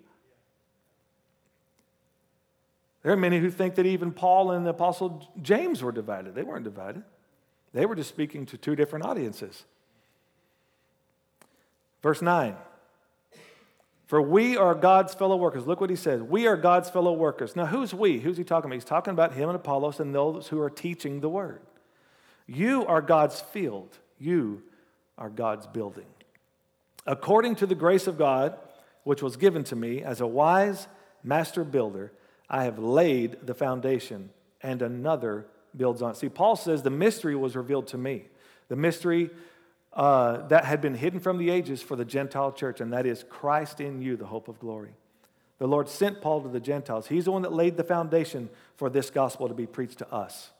There 3.02 3.12
are 3.12 3.16
many 3.16 3.38
who 3.38 3.50
think 3.50 3.74
that 3.74 3.84
even 3.84 4.10
Paul 4.10 4.52
and 4.52 4.64
the 4.64 4.70
Apostle 4.70 5.30
James 5.42 5.82
were 5.82 5.92
divided. 5.92 6.34
They 6.34 6.44
weren't 6.44 6.64
divided. 6.64 7.02
They 7.74 7.84
were 7.84 7.94
just 7.94 8.08
speaking 8.08 8.46
to 8.46 8.56
two 8.56 8.74
different 8.74 9.04
audiences. 9.04 9.64
Verse 12.02 12.22
9 12.22 12.56
For 14.06 14.22
we 14.22 14.56
are 14.56 14.74
God's 14.74 15.14
fellow 15.14 15.36
workers. 15.36 15.66
Look 15.66 15.80
what 15.80 15.90
he 15.90 15.96
says. 15.96 16.22
We 16.22 16.46
are 16.46 16.56
God's 16.56 16.88
fellow 16.88 17.12
workers. 17.12 17.56
Now, 17.56 17.66
who's 17.66 17.92
we? 17.92 18.18
Who's 18.20 18.36
he 18.36 18.44
talking 18.44 18.70
about? 18.70 18.74
He's 18.74 18.84
talking 18.84 19.12
about 19.12 19.32
him 19.32 19.48
and 19.48 19.56
Apollos 19.56 19.98
and 19.98 20.14
those 20.14 20.46
who 20.46 20.60
are 20.60 20.70
teaching 20.70 21.20
the 21.20 21.28
word. 21.28 21.60
You 22.46 22.86
are 22.86 23.02
God's 23.02 23.40
field, 23.40 23.98
you 24.18 24.62
are 25.18 25.28
God's 25.28 25.66
building. 25.66 26.06
According 27.04 27.56
to 27.56 27.66
the 27.66 27.74
grace 27.74 28.06
of 28.06 28.16
God, 28.16 28.56
which 29.02 29.22
was 29.22 29.36
given 29.36 29.64
to 29.64 29.76
me 29.76 30.02
as 30.02 30.20
a 30.20 30.26
wise 30.26 30.86
master 31.24 31.64
builder, 31.64 32.12
I 32.48 32.64
have 32.64 32.78
laid 32.78 33.38
the 33.44 33.54
foundation, 33.54 34.30
and 34.62 34.82
another 34.82 35.46
builds 35.76 36.02
on. 36.02 36.12
It. 36.12 36.16
See, 36.16 36.28
Paul 36.28 36.54
says 36.54 36.82
the 36.82 36.90
mystery 36.90 37.34
was 37.34 37.56
revealed 37.56 37.88
to 37.88 37.98
me. 37.98 38.26
The 38.68 38.76
mystery 38.76 39.30
uh, 39.96 40.46
that 40.48 40.66
had 40.66 40.82
been 40.82 40.94
hidden 40.94 41.18
from 41.20 41.38
the 41.38 41.50
ages 41.50 41.80
for 41.82 41.96
the 41.96 42.04
Gentile 42.04 42.52
church, 42.52 42.80
and 42.80 42.92
that 42.92 43.06
is 43.06 43.24
Christ 43.28 43.80
in 43.80 44.02
you, 44.02 44.16
the 44.16 44.26
hope 44.26 44.46
of 44.46 44.60
glory. 44.60 44.94
The 45.58 45.66
Lord 45.66 45.88
sent 45.88 46.20
Paul 46.20 46.42
to 46.42 46.48
the 46.48 46.60
Gentiles. 46.60 47.06
He's 47.06 47.24
the 47.24 47.32
one 47.32 47.42
that 47.42 47.52
laid 47.52 47.78
the 47.78 47.84
foundation 47.84 48.50
for 48.76 48.90
this 48.90 49.08
gospel 49.08 49.48
to 49.48 49.54
be 49.54 49.66
preached 49.66 49.98
to 49.98 50.12
us. 50.12 50.50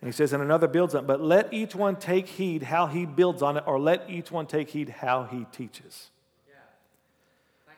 And 0.00 0.08
he 0.08 0.12
says, 0.12 0.32
and 0.32 0.42
another 0.42 0.66
builds 0.68 0.94
on 0.94 1.04
it, 1.04 1.06
but 1.06 1.22
let 1.22 1.52
each 1.54 1.74
one 1.74 1.96
take 1.96 2.26
heed 2.26 2.64
how 2.64 2.86
he 2.86 3.06
builds 3.06 3.40
on 3.40 3.56
it, 3.56 3.64
or 3.66 3.78
let 3.78 4.10
each 4.10 4.30
one 4.32 4.46
take 4.46 4.70
heed 4.70 4.88
how 4.88 5.22
he 5.22 5.46
teaches. 5.52 6.10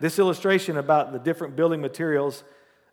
This 0.00 0.18
illustration 0.18 0.78
about 0.78 1.12
the 1.12 1.18
different 1.18 1.54
building 1.54 1.80
materials 1.80 2.44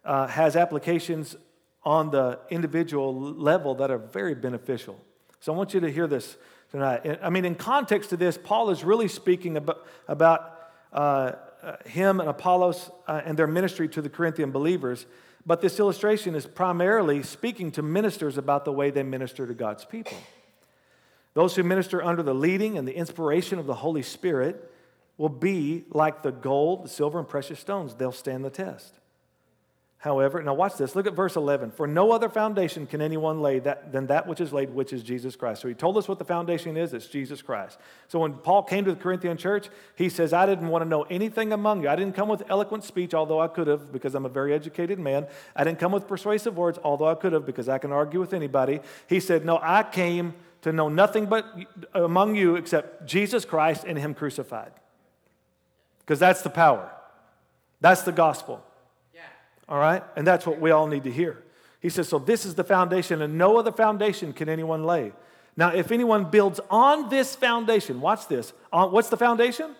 uh, 0.03 0.27
has 0.27 0.55
applications 0.55 1.35
on 1.83 2.11
the 2.11 2.39
individual 2.49 3.13
level 3.13 3.75
that 3.75 3.89
are 3.89 3.97
very 3.97 4.35
beneficial. 4.35 4.99
So 5.39 5.53
I 5.53 5.55
want 5.55 5.73
you 5.73 5.79
to 5.79 5.91
hear 5.91 6.07
this 6.07 6.35
tonight. 6.71 7.19
I 7.21 7.29
mean, 7.29 7.45
in 7.45 7.55
context 7.55 8.09
to 8.11 8.17
this, 8.17 8.37
Paul 8.37 8.69
is 8.69 8.83
really 8.83 9.07
speaking 9.07 9.57
about, 9.57 9.85
about 10.07 10.59
uh, 10.91 11.33
uh, 11.61 11.77
him 11.85 12.19
and 12.19 12.29
Apollos 12.29 12.91
uh, 13.07 13.21
and 13.25 13.37
their 13.37 13.47
ministry 13.47 13.87
to 13.89 14.01
the 14.01 14.09
Corinthian 14.09 14.51
believers. 14.51 15.05
But 15.45 15.61
this 15.61 15.79
illustration 15.79 16.35
is 16.35 16.45
primarily 16.45 17.23
speaking 17.23 17.71
to 17.73 17.81
ministers 17.81 18.37
about 18.37 18.65
the 18.65 18.71
way 18.71 18.91
they 18.91 19.03
minister 19.03 19.45
to 19.45 19.53
God's 19.53 19.85
people. 19.85 20.17
Those 21.33 21.55
who 21.55 21.63
minister 21.63 22.03
under 22.03 22.23
the 22.23 22.33
leading 22.33 22.77
and 22.77 22.87
the 22.87 22.95
inspiration 22.95 23.59
of 23.59 23.65
the 23.65 23.75
Holy 23.75 24.01
Spirit 24.01 24.71
will 25.17 25.29
be 25.29 25.85
like 25.91 26.23
the 26.23 26.31
gold, 26.31 26.85
the 26.85 26.89
silver, 26.89 27.19
and 27.19 27.27
precious 27.27 27.59
stones. 27.59 27.95
They'll 27.95 28.11
stand 28.11 28.45
the 28.45 28.49
test. 28.49 28.99
However, 30.05 30.39
now 30.43 30.53
watch 30.53 30.77
this. 30.77 30.95
Look 30.95 31.07
at 31.07 31.15
verse 31.15 31.35
11. 31.35 31.71
For 31.71 31.87
no 31.87 32.11
other 32.11 32.29
foundation 32.29 32.85
can 32.85 33.01
anyone 33.01 33.41
lay 33.41 33.57
that, 33.57 33.91
than 33.91 34.05
that 34.05 34.27
which 34.27 34.39
is 34.39 34.53
laid, 34.53 34.71
which 34.71 34.93
is 34.93 35.01
Jesus 35.01 35.35
Christ. 35.35 35.63
So 35.63 35.67
he 35.67 35.73
told 35.73 35.97
us 35.97 36.07
what 36.07 36.19
the 36.19 36.23
foundation 36.23 36.77
is. 36.77 36.93
It's 36.93 37.07
Jesus 37.07 37.41
Christ. 37.41 37.79
So 38.07 38.19
when 38.19 38.33
Paul 38.33 38.61
came 38.61 38.85
to 38.85 38.93
the 38.93 39.01
Corinthian 39.01 39.35
church, 39.35 39.67
he 39.95 40.09
says, 40.09 40.31
I 40.31 40.45
didn't 40.45 40.67
want 40.67 40.83
to 40.83 40.87
know 40.87 41.07
anything 41.09 41.51
among 41.51 41.81
you. 41.81 41.89
I 41.89 41.95
didn't 41.95 42.13
come 42.13 42.29
with 42.29 42.43
eloquent 42.51 42.83
speech, 42.83 43.15
although 43.15 43.41
I 43.41 43.47
could 43.47 43.65
have, 43.65 43.91
because 43.91 44.13
I'm 44.13 44.27
a 44.27 44.29
very 44.29 44.53
educated 44.53 44.99
man. 44.99 45.25
I 45.55 45.63
didn't 45.63 45.79
come 45.79 45.91
with 45.91 46.07
persuasive 46.07 46.55
words, 46.55 46.77
although 46.83 47.07
I 47.07 47.15
could 47.15 47.33
have, 47.33 47.47
because 47.47 47.67
I 47.67 47.79
can 47.79 47.91
argue 47.91 48.19
with 48.19 48.35
anybody. 48.35 48.81
He 49.07 49.19
said, 49.19 49.43
No, 49.43 49.59
I 49.59 49.81
came 49.81 50.35
to 50.61 50.71
know 50.71 50.87
nothing 50.87 51.25
but 51.25 51.47
among 51.95 52.35
you 52.35 52.57
except 52.57 53.07
Jesus 53.07 53.43
Christ 53.43 53.83
and 53.87 53.97
him 53.97 54.13
crucified. 54.13 54.71
Because 56.01 56.19
that's 56.19 56.43
the 56.43 56.51
power, 56.51 56.91
that's 57.81 58.03
the 58.03 58.11
gospel. 58.11 58.63
All 59.67 59.77
right? 59.77 60.03
And 60.15 60.25
that's 60.25 60.45
what 60.45 60.59
we 60.59 60.71
all 60.71 60.87
need 60.87 61.03
to 61.05 61.11
hear. 61.11 61.43
He 61.79 61.89
says, 61.89 62.07
So 62.07 62.19
this 62.19 62.45
is 62.45 62.55
the 62.55 62.63
foundation, 62.63 63.21
and 63.21 63.37
no 63.37 63.57
other 63.57 63.71
foundation 63.71 64.33
can 64.33 64.49
anyone 64.49 64.83
lay. 64.85 65.13
Now, 65.57 65.69
if 65.69 65.91
anyone 65.91 66.25
builds 66.25 66.59
on 66.69 67.09
this 67.09 67.35
foundation, 67.35 68.01
watch 68.01 68.27
this. 68.27 68.53
On, 68.73 68.91
what's 68.91 69.09
the 69.09 69.17
foundation? 69.17 69.75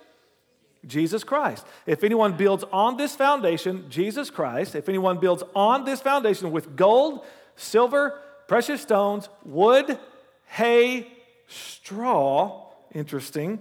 Jesus 0.88 1.24
Christ. 1.24 1.65
If 1.86 2.04
anyone 2.04 2.38
builds 2.38 2.63
on 2.72 2.98
this 2.98 3.15
foundation, 3.15 3.86
Jesus 3.89 4.30
Christ, 4.30 4.75
if 4.75 4.88
anyone 4.88 5.20
builds 5.20 5.44
on 5.56 5.84
this 5.84 6.01
foundation 6.01 6.51
with 6.51 6.75
gold, 6.75 7.25
silver, 7.56 8.20
precious 8.48 8.82
stones, 8.82 9.27
wood, 9.44 9.98
hay, 10.48 11.08
straw, 11.48 12.72
interesting. 12.94 13.60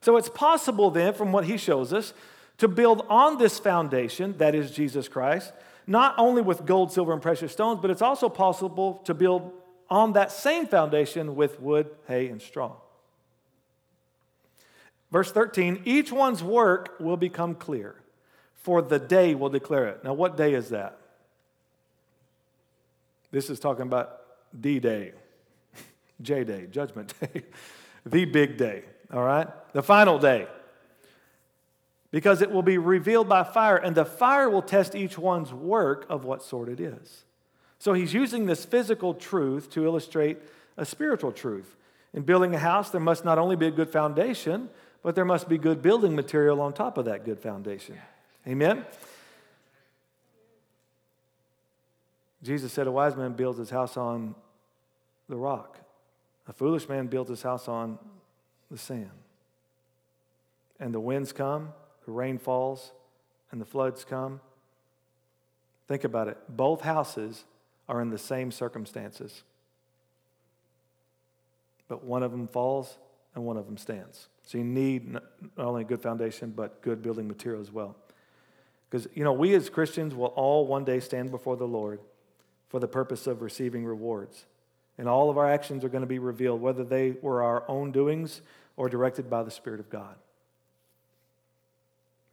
So 0.00 0.16
it's 0.16 0.28
possible 0.28 0.90
then, 0.90 1.12
from 1.12 1.32
what 1.32 1.44
he 1.44 1.56
shows 1.56 1.92
us, 1.92 2.14
to 2.58 2.68
build 2.68 3.06
on 3.08 3.38
this 3.38 3.58
foundation, 3.58 4.36
that 4.38 4.54
is 4.54 4.72
Jesus 4.72 5.08
Christ, 5.08 5.52
not 5.86 6.14
only 6.18 6.42
with 6.42 6.66
gold, 6.66 6.92
silver, 6.92 7.12
and 7.12 7.22
precious 7.22 7.52
stones, 7.52 7.78
but 7.80 7.90
it's 7.90 8.02
also 8.02 8.28
possible 8.28 9.00
to 9.04 9.14
build 9.14 9.52
on 9.88 10.12
that 10.12 10.30
same 10.30 10.66
foundation 10.66 11.34
with 11.34 11.60
wood, 11.60 11.88
hay, 12.06 12.28
and 12.28 12.42
straw. 12.42 12.76
Verse 15.10 15.32
13 15.32 15.82
each 15.86 16.12
one's 16.12 16.42
work 16.42 16.96
will 17.00 17.16
become 17.16 17.54
clear, 17.54 17.94
for 18.54 18.82
the 18.82 18.98
day 18.98 19.34
will 19.34 19.48
declare 19.48 19.86
it. 19.88 20.04
Now, 20.04 20.12
what 20.12 20.36
day 20.36 20.52
is 20.52 20.68
that? 20.70 20.98
This 23.30 23.48
is 23.48 23.60
talking 23.60 23.82
about 23.82 24.20
D 24.58 24.80
Day, 24.80 25.12
J 26.20 26.44
Day, 26.44 26.66
Judgment 26.70 27.14
Day, 27.20 27.44
the 28.04 28.24
big 28.26 28.58
day, 28.58 28.82
all 29.12 29.24
right? 29.24 29.48
The 29.72 29.82
final 29.82 30.18
day 30.18 30.48
because 32.10 32.40
it 32.40 32.50
will 32.50 32.62
be 32.62 32.78
revealed 32.78 33.28
by 33.28 33.44
fire, 33.44 33.76
and 33.76 33.94
the 33.94 34.04
fire 34.04 34.48
will 34.48 34.62
test 34.62 34.94
each 34.94 35.18
one's 35.18 35.52
work 35.52 36.06
of 36.08 36.24
what 36.24 36.42
sort 36.42 36.68
it 36.68 36.80
is. 36.80 37.24
So 37.78 37.92
he's 37.92 38.14
using 38.14 38.46
this 38.46 38.64
physical 38.64 39.14
truth 39.14 39.70
to 39.70 39.84
illustrate 39.84 40.38
a 40.76 40.84
spiritual 40.84 41.32
truth. 41.32 41.76
In 42.14 42.22
building 42.22 42.54
a 42.54 42.58
house, 42.58 42.90
there 42.90 43.00
must 43.00 43.24
not 43.24 43.38
only 43.38 43.56
be 43.56 43.66
a 43.66 43.70
good 43.70 43.90
foundation, 43.90 44.70
but 45.02 45.14
there 45.14 45.24
must 45.24 45.48
be 45.48 45.58
good 45.58 45.82
building 45.82 46.16
material 46.16 46.60
on 46.60 46.72
top 46.72 46.98
of 46.98 47.04
that 47.04 47.24
good 47.24 47.38
foundation. 47.38 47.98
Amen? 48.46 48.84
Jesus 52.42 52.72
said, 52.72 52.86
A 52.86 52.92
wise 52.92 53.16
man 53.16 53.32
builds 53.32 53.58
his 53.58 53.70
house 53.70 53.96
on 53.96 54.34
the 55.28 55.36
rock, 55.36 55.78
a 56.46 56.52
foolish 56.52 56.88
man 56.88 57.06
builds 57.06 57.28
his 57.28 57.42
house 57.42 57.68
on 57.68 57.98
the 58.70 58.78
sand. 58.78 59.10
And 60.80 60.94
the 60.94 61.00
winds 61.00 61.32
come, 61.32 61.72
the 62.08 62.12
rain 62.12 62.38
falls 62.38 62.92
and 63.50 63.60
the 63.60 63.66
floods 63.66 64.02
come. 64.02 64.40
Think 65.88 66.04
about 66.04 66.26
it. 66.28 66.38
Both 66.48 66.80
houses 66.80 67.44
are 67.86 68.00
in 68.00 68.08
the 68.08 68.16
same 68.16 68.50
circumstances, 68.50 69.42
but 71.86 72.02
one 72.02 72.22
of 72.22 72.30
them 72.30 72.48
falls 72.48 72.96
and 73.34 73.44
one 73.44 73.58
of 73.58 73.66
them 73.66 73.76
stands. 73.76 74.28
So 74.42 74.56
you 74.56 74.64
need 74.64 75.12
not 75.12 75.22
only 75.58 75.82
a 75.82 75.84
good 75.84 76.00
foundation, 76.00 76.50
but 76.56 76.80
good 76.80 77.02
building 77.02 77.28
material 77.28 77.60
as 77.60 77.70
well. 77.70 77.94
Because, 78.88 79.06
you 79.12 79.22
know, 79.22 79.34
we 79.34 79.54
as 79.54 79.68
Christians 79.68 80.14
will 80.14 80.28
all 80.28 80.66
one 80.66 80.86
day 80.86 81.00
stand 81.00 81.30
before 81.30 81.58
the 81.58 81.68
Lord 81.68 82.00
for 82.70 82.80
the 82.80 82.88
purpose 82.88 83.26
of 83.26 83.42
receiving 83.42 83.84
rewards. 83.84 84.46
And 84.96 85.10
all 85.10 85.28
of 85.28 85.36
our 85.36 85.46
actions 85.46 85.84
are 85.84 85.90
going 85.90 86.00
to 86.00 86.06
be 86.06 86.18
revealed, 86.18 86.62
whether 86.62 86.84
they 86.84 87.16
were 87.20 87.42
our 87.42 87.64
own 87.68 87.92
doings 87.92 88.40
or 88.78 88.88
directed 88.88 89.28
by 89.28 89.42
the 89.42 89.50
Spirit 89.50 89.78
of 89.78 89.90
God. 89.90 90.16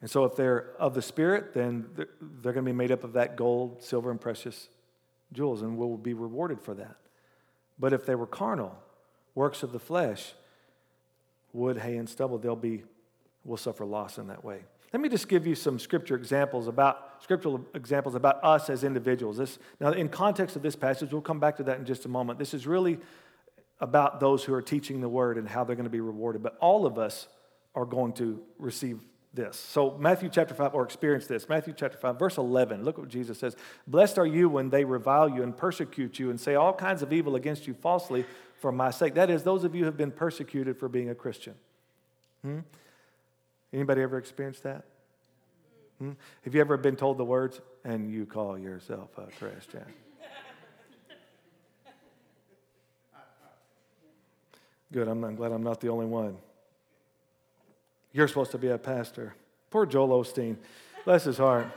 And 0.05 0.11
so, 0.11 0.23
if 0.23 0.35
they're 0.35 0.75
of 0.77 0.93
the 0.93 1.01
Spirit, 1.01 1.55
then 1.55 1.87
they're 1.95 2.53
going 2.53 2.63
to 2.63 2.71
be 2.71 2.77
made 2.77 2.91
up 2.91 3.03
of 3.03 3.13
that 3.13 3.35
gold, 3.35 3.81
silver, 3.81 4.11
and 4.11 4.21
precious 4.21 4.69
jewels, 5.33 5.63
and 5.63 5.79
we'll 5.79 5.97
be 5.97 6.13
rewarded 6.13 6.61
for 6.61 6.75
that. 6.75 6.97
But 7.79 7.91
if 7.91 8.05
they 8.05 8.13
were 8.13 8.27
carnal, 8.27 8.77
works 9.33 9.63
of 9.63 9.71
the 9.71 9.79
flesh, 9.79 10.33
wood, 11.53 11.79
hay, 11.79 11.97
and 11.97 12.07
stubble, 12.07 12.37
they'll 12.37 12.55
be, 12.55 12.83
will 13.43 13.57
suffer 13.57 13.83
loss 13.83 14.19
in 14.19 14.27
that 14.27 14.45
way. 14.45 14.59
Let 14.93 15.01
me 15.01 15.09
just 15.09 15.27
give 15.27 15.47
you 15.47 15.55
some 15.55 15.79
scripture 15.79 16.15
examples 16.15 16.67
about 16.67 17.23
scriptural 17.23 17.65
examples 17.73 18.13
about 18.13 18.43
us 18.43 18.69
as 18.69 18.83
individuals. 18.83 19.37
This, 19.37 19.57
now, 19.79 19.89
in 19.89 20.09
context 20.09 20.55
of 20.55 20.61
this 20.61 20.75
passage, 20.75 21.13
we'll 21.13 21.21
come 21.21 21.39
back 21.39 21.57
to 21.57 21.63
that 21.63 21.79
in 21.79 21.85
just 21.85 22.05
a 22.05 22.09
moment. 22.09 22.37
This 22.37 22.53
is 22.53 22.67
really 22.67 22.99
about 23.79 24.19
those 24.19 24.43
who 24.43 24.53
are 24.53 24.61
teaching 24.61 25.01
the 25.01 25.09
word 25.09 25.39
and 25.39 25.49
how 25.49 25.63
they're 25.63 25.75
going 25.75 25.85
to 25.85 25.89
be 25.89 25.99
rewarded. 25.99 26.43
But 26.43 26.57
all 26.59 26.85
of 26.85 26.99
us 26.99 27.27
are 27.73 27.85
going 27.85 28.13
to 28.13 28.43
receive 28.59 29.01
this. 29.35 29.57
So, 29.57 29.97
Matthew 29.99 30.29
chapter 30.29 30.53
5, 30.53 30.73
or 30.73 30.83
experience 30.83 31.27
this. 31.27 31.47
Matthew 31.49 31.73
chapter 31.75 31.97
5, 31.97 32.17
verse 32.17 32.37
11. 32.37 32.83
Look 32.83 32.97
what 32.97 33.09
Jesus 33.09 33.37
says 33.37 33.55
Blessed 33.87 34.17
are 34.17 34.25
you 34.25 34.49
when 34.49 34.69
they 34.69 34.85
revile 34.85 35.29
you 35.29 35.43
and 35.43 35.55
persecute 35.55 36.19
you 36.19 36.29
and 36.29 36.39
say 36.39 36.55
all 36.55 36.73
kinds 36.73 37.01
of 37.01 37.13
evil 37.13 37.35
against 37.35 37.67
you 37.67 37.73
falsely 37.73 38.25
for 38.55 38.71
my 38.71 38.91
sake. 38.91 39.13
That 39.15 39.29
is, 39.29 39.43
those 39.43 39.63
of 39.63 39.75
you 39.75 39.81
who 39.81 39.85
have 39.85 39.97
been 39.97 40.11
persecuted 40.11 40.77
for 40.77 40.87
being 40.87 41.09
a 41.09 41.15
Christian. 41.15 41.55
Hmm? 42.41 42.59
Anybody 43.73 44.01
ever 44.01 44.17
experienced 44.17 44.63
that? 44.63 44.85
Hmm? 45.99 46.11
Have 46.43 46.55
you 46.55 46.61
ever 46.61 46.77
been 46.77 46.95
told 46.95 47.17
the 47.17 47.25
words, 47.25 47.61
and 47.83 48.11
you 48.11 48.25
call 48.25 48.57
yourself 48.57 49.09
a 49.17 49.27
Christian? 49.37 49.85
Good, 54.91 55.07
I'm, 55.07 55.23
I'm 55.23 55.35
glad 55.35 55.51
I'm 55.51 55.63
not 55.63 55.81
the 55.81 55.89
only 55.89 56.05
one. 56.05 56.37
You're 58.15 58.29
supposed 58.29 58.51
to 58.51 58.57
be 58.57 58.69
a 58.69 58.77
pastor. 58.77 59.35
Poor 59.69 59.85
Joel 59.85 60.23
Osteen. 60.23 60.55
Bless 61.03 61.25
his 61.25 61.37
heart. 61.37 61.67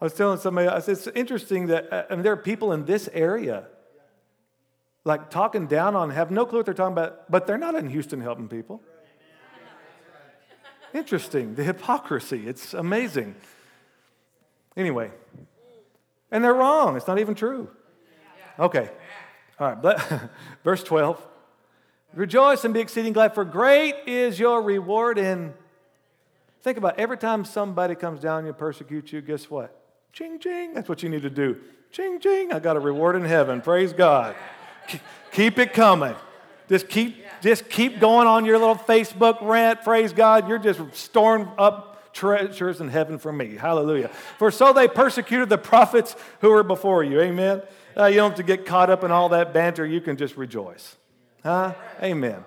I 0.00 0.04
was 0.04 0.14
telling 0.14 0.38
somebody, 0.38 0.68
I 0.68 0.78
said, 0.78 0.92
it's 0.92 1.06
interesting 1.08 1.66
that 1.66 1.92
uh, 1.92 2.04
I 2.08 2.14
mean, 2.14 2.22
there 2.22 2.32
are 2.32 2.36
people 2.38 2.72
in 2.72 2.86
this 2.86 3.10
area 3.12 3.66
like 5.04 5.28
talking 5.28 5.66
down 5.66 5.94
on, 5.94 6.08
have 6.10 6.30
no 6.30 6.46
clue 6.46 6.60
what 6.60 6.64
they're 6.64 6.72
talking 6.72 6.94
about, 6.94 7.30
but 7.30 7.46
they're 7.46 7.58
not 7.58 7.74
in 7.74 7.90
Houston 7.90 8.22
helping 8.22 8.48
people. 8.48 8.80
Interesting, 10.94 11.56
the 11.56 11.62
hypocrisy. 11.62 12.48
It's 12.48 12.72
amazing. 12.72 13.34
Anyway, 14.78 15.10
and 16.30 16.42
they're 16.42 16.54
wrong. 16.54 16.96
It's 16.96 17.06
not 17.06 17.18
even 17.18 17.34
true. 17.34 17.68
Okay. 18.58 18.88
All 19.60 19.74
right. 19.74 20.00
Verse 20.64 20.82
12. 20.82 21.33
Rejoice 22.14 22.64
and 22.64 22.72
be 22.72 22.80
exceeding 22.80 23.12
glad, 23.12 23.34
for 23.34 23.44
great 23.44 23.94
is 24.06 24.38
your 24.38 24.62
reward 24.62 25.18
in. 25.18 25.52
Think 26.62 26.78
about 26.78 26.98
it. 26.98 27.00
every 27.00 27.18
time 27.18 27.44
somebody 27.44 27.94
comes 27.94 28.20
down 28.20 28.46
and 28.46 28.56
persecutes 28.56 29.12
you, 29.12 29.20
guess 29.20 29.50
what? 29.50 29.78
Ching, 30.12 30.38
ching. 30.38 30.74
That's 30.74 30.88
what 30.88 31.02
you 31.02 31.08
need 31.08 31.22
to 31.22 31.30
do. 31.30 31.60
Ching, 31.90 32.20
ching. 32.20 32.52
I 32.52 32.60
got 32.60 32.76
a 32.76 32.80
reward 32.80 33.16
in 33.16 33.24
heaven. 33.24 33.60
Praise 33.60 33.92
God. 33.92 34.34
Keep 35.32 35.58
it 35.58 35.72
coming. 35.72 36.14
Just 36.68 36.88
keep, 36.88 37.24
just 37.42 37.68
keep 37.68 38.00
going 38.00 38.26
on 38.26 38.44
your 38.44 38.58
little 38.58 38.76
Facebook 38.76 39.42
rant. 39.42 39.82
Praise 39.82 40.12
God. 40.12 40.48
You're 40.48 40.58
just 40.58 40.80
storing 40.94 41.48
up 41.58 42.12
treasures 42.14 42.80
in 42.80 42.88
heaven 42.88 43.18
for 43.18 43.32
me. 43.32 43.56
Hallelujah. 43.56 44.08
For 44.38 44.50
so 44.50 44.72
they 44.72 44.88
persecuted 44.88 45.48
the 45.48 45.58
prophets 45.58 46.14
who 46.40 46.50
were 46.50 46.62
before 46.62 47.02
you. 47.02 47.20
Amen. 47.20 47.62
Uh, 47.96 48.06
you 48.06 48.16
don't 48.16 48.30
have 48.30 48.36
to 48.38 48.42
get 48.44 48.64
caught 48.64 48.88
up 48.88 49.04
in 49.04 49.10
all 49.10 49.30
that 49.30 49.52
banter. 49.52 49.84
You 49.84 50.00
can 50.00 50.16
just 50.16 50.36
rejoice. 50.36 50.96
Huh? 51.44 51.74
Amen. 52.02 52.42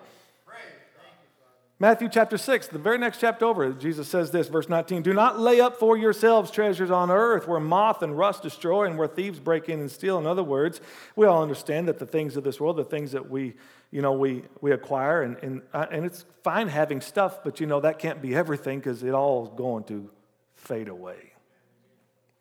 Matthew 1.80 2.10
chapter 2.10 2.40
6, 2.40 2.70
the 2.70 2.80
very 2.80 2.98
next 2.98 3.20
chapter 3.20 3.46
over, 3.46 3.72
Jesus 3.72 4.08
says 4.08 4.32
this, 4.32 4.48
verse 4.48 4.68
19 4.68 5.04
Do 5.04 5.14
not 5.14 5.40
lay 5.40 5.62
up 5.62 5.78
for 5.78 5.96
yourselves 5.96 6.50
treasures 6.50 6.90
on 6.90 7.12
earth 7.12 7.48
where 7.48 7.60
moth 7.60 8.02
and 8.02 8.18
rust 8.18 8.42
destroy 8.42 8.86
and 8.86 8.98
where 8.98 9.08
thieves 9.08 9.40
break 9.40 9.70
in 9.70 9.80
and 9.80 9.92
steal. 9.92 10.18
In 10.18 10.26
other 10.26 10.42
words, 10.44 10.82
we 11.16 11.28
all 11.28 11.44
understand 11.44 11.88
that 11.88 12.00
the 12.00 12.08
things 12.08 12.36
of 12.36 12.44
this 12.44 12.60
world, 12.60 12.78
the 12.78 12.84
things 12.84 13.12
that 13.12 13.30
we, 13.30 13.54
you 13.92 14.02
know, 14.02 14.14
we, 14.14 14.42
we 14.62 14.72
acquire, 14.72 15.22
and, 15.22 15.38
and, 15.44 15.62
uh, 15.72 15.86
and 15.92 16.04
it's 16.04 16.26
fine 16.44 16.68
having 16.68 17.00
stuff, 17.00 17.44
but 17.44 17.60
you 17.60 17.68
know, 17.68 17.80
that 17.82 18.00
can't 18.00 18.24
be 18.24 18.34
everything 18.34 18.80
because 18.80 19.04
it 19.04 19.14
all 19.14 19.44
is 19.44 19.52
going 19.56 19.84
to 19.84 20.10
fade 20.56 20.88
away. 20.88 21.34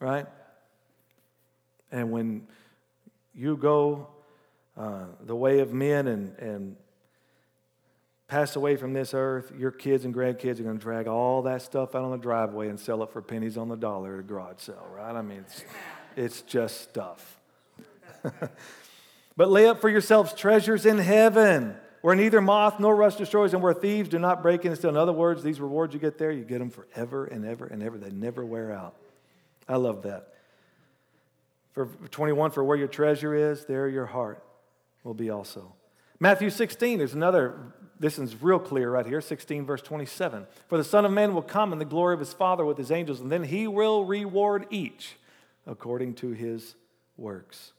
Right? 0.01 0.25
And 1.93 2.11
when 2.11 2.47
you 3.35 3.59
go 3.59 4.09
uh, 4.77 5.05
the 5.25 5.35
way 5.35 5.61
of 5.61 5.73
men 5.73 6.07
and, 6.07 6.39
and 6.39 6.77
pass 8.29 8.57
away 8.57 8.77
from 8.77 8.93
this 8.93 9.15
earth, 9.15 9.53
your 9.57 9.71
kids 9.71 10.05
and 10.05 10.15
grandkids 10.15 10.61
are 10.61 10.65
going 10.65 10.77
to 10.77 10.83
drag 10.83 11.07
all 11.07 11.43
that 11.43 11.63
stuff 11.63 11.95
out 11.95 12.03
on 12.03 12.11
the 12.11 12.19
driveway 12.19 12.69
and 12.69 12.79
sell 12.79 13.03
it 13.03 13.11
for 13.11 13.23
pennies 13.23 13.57
on 13.57 13.69
the 13.69 13.77
dollar 13.77 14.15
at 14.15 14.21
a 14.21 14.23
garage 14.23 14.59
sale, 14.59 14.87
right? 14.95 15.15
I 15.15 15.23
mean, 15.23 15.39
it's, 15.39 15.65
it's 16.17 16.43
just 16.43 16.83
stuff. 16.83 17.39
but 19.37 19.49
lay 19.49 19.67
up 19.67 19.81
for 19.81 19.89
yourselves 19.89 20.35
treasures 20.35 20.85
in 20.85 20.99
heaven 20.99 21.77
where 22.03 22.15
neither 22.15 22.41
moth 22.41 22.79
nor 22.79 22.95
rust 22.95 23.19
destroys 23.19 23.55
and 23.55 23.63
where 23.63 23.75
thieves 23.75 24.09
do 24.09 24.19
not 24.19 24.43
break 24.43 24.65
in 24.65 24.69
and 24.69 24.79
steal. 24.79 24.91
In 24.91 24.97
other 24.97 25.13
words, 25.13 25.43
these 25.43 25.61
rewards 25.61 25.95
you 25.95 26.01
get 26.01 26.19
there, 26.19 26.31
you 26.31 26.45
get 26.45 26.59
them 26.59 26.71
forever 26.71 27.25
and 27.25 27.45
ever 27.45 27.67
and 27.67 27.83
ever. 27.83 27.97
They 27.97 28.11
never 28.11 28.45
wear 28.45 28.73
out. 28.73 28.95
I 29.69 29.77
love 29.77 30.03
that. 30.03 30.35
For 31.73 31.87
21, 32.11 32.53
for 32.53 32.65
where 32.65 32.77
your 32.77 32.89
treasure 32.89 33.35
is, 33.35 33.65
there 33.67 33.89
your 33.89 34.07
heart 34.07 34.46
will 35.07 35.15
be 35.15 35.31
also. 35.31 35.73
Matthew 36.19 36.51
16 36.51 36.99
there's 36.99 37.15
another 37.15 37.73
this 37.99 38.19
is 38.19 38.43
real 38.43 38.59
clear 38.59 38.91
right 38.91 39.07
here 39.07 39.21
16 39.21 39.65
verse 39.65 39.83
27 39.83 40.47
for 40.69 40.77
the 40.77 40.85
son 40.85 41.05
of 41.05 41.13
man 41.13 41.35
will 41.35 41.43
come 41.43 41.73
in 41.73 41.79
the 41.79 41.85
glory 41.85 42.15
of 42.15 42.21
his 42.21 42.33
father 42.33 42.65
with 42.65 42.77
his 42.77 42.91
angels 42.91 43.21
and 43.21 43.31
then 43.31 43.45
he 43.45 43.67
will 43.67 44.05
reward 44.05 44.67
each 44.71 45.17
according 45.67 46.15
to 46.15 46.31
his 46.31 46.75
works. 47.17 47.73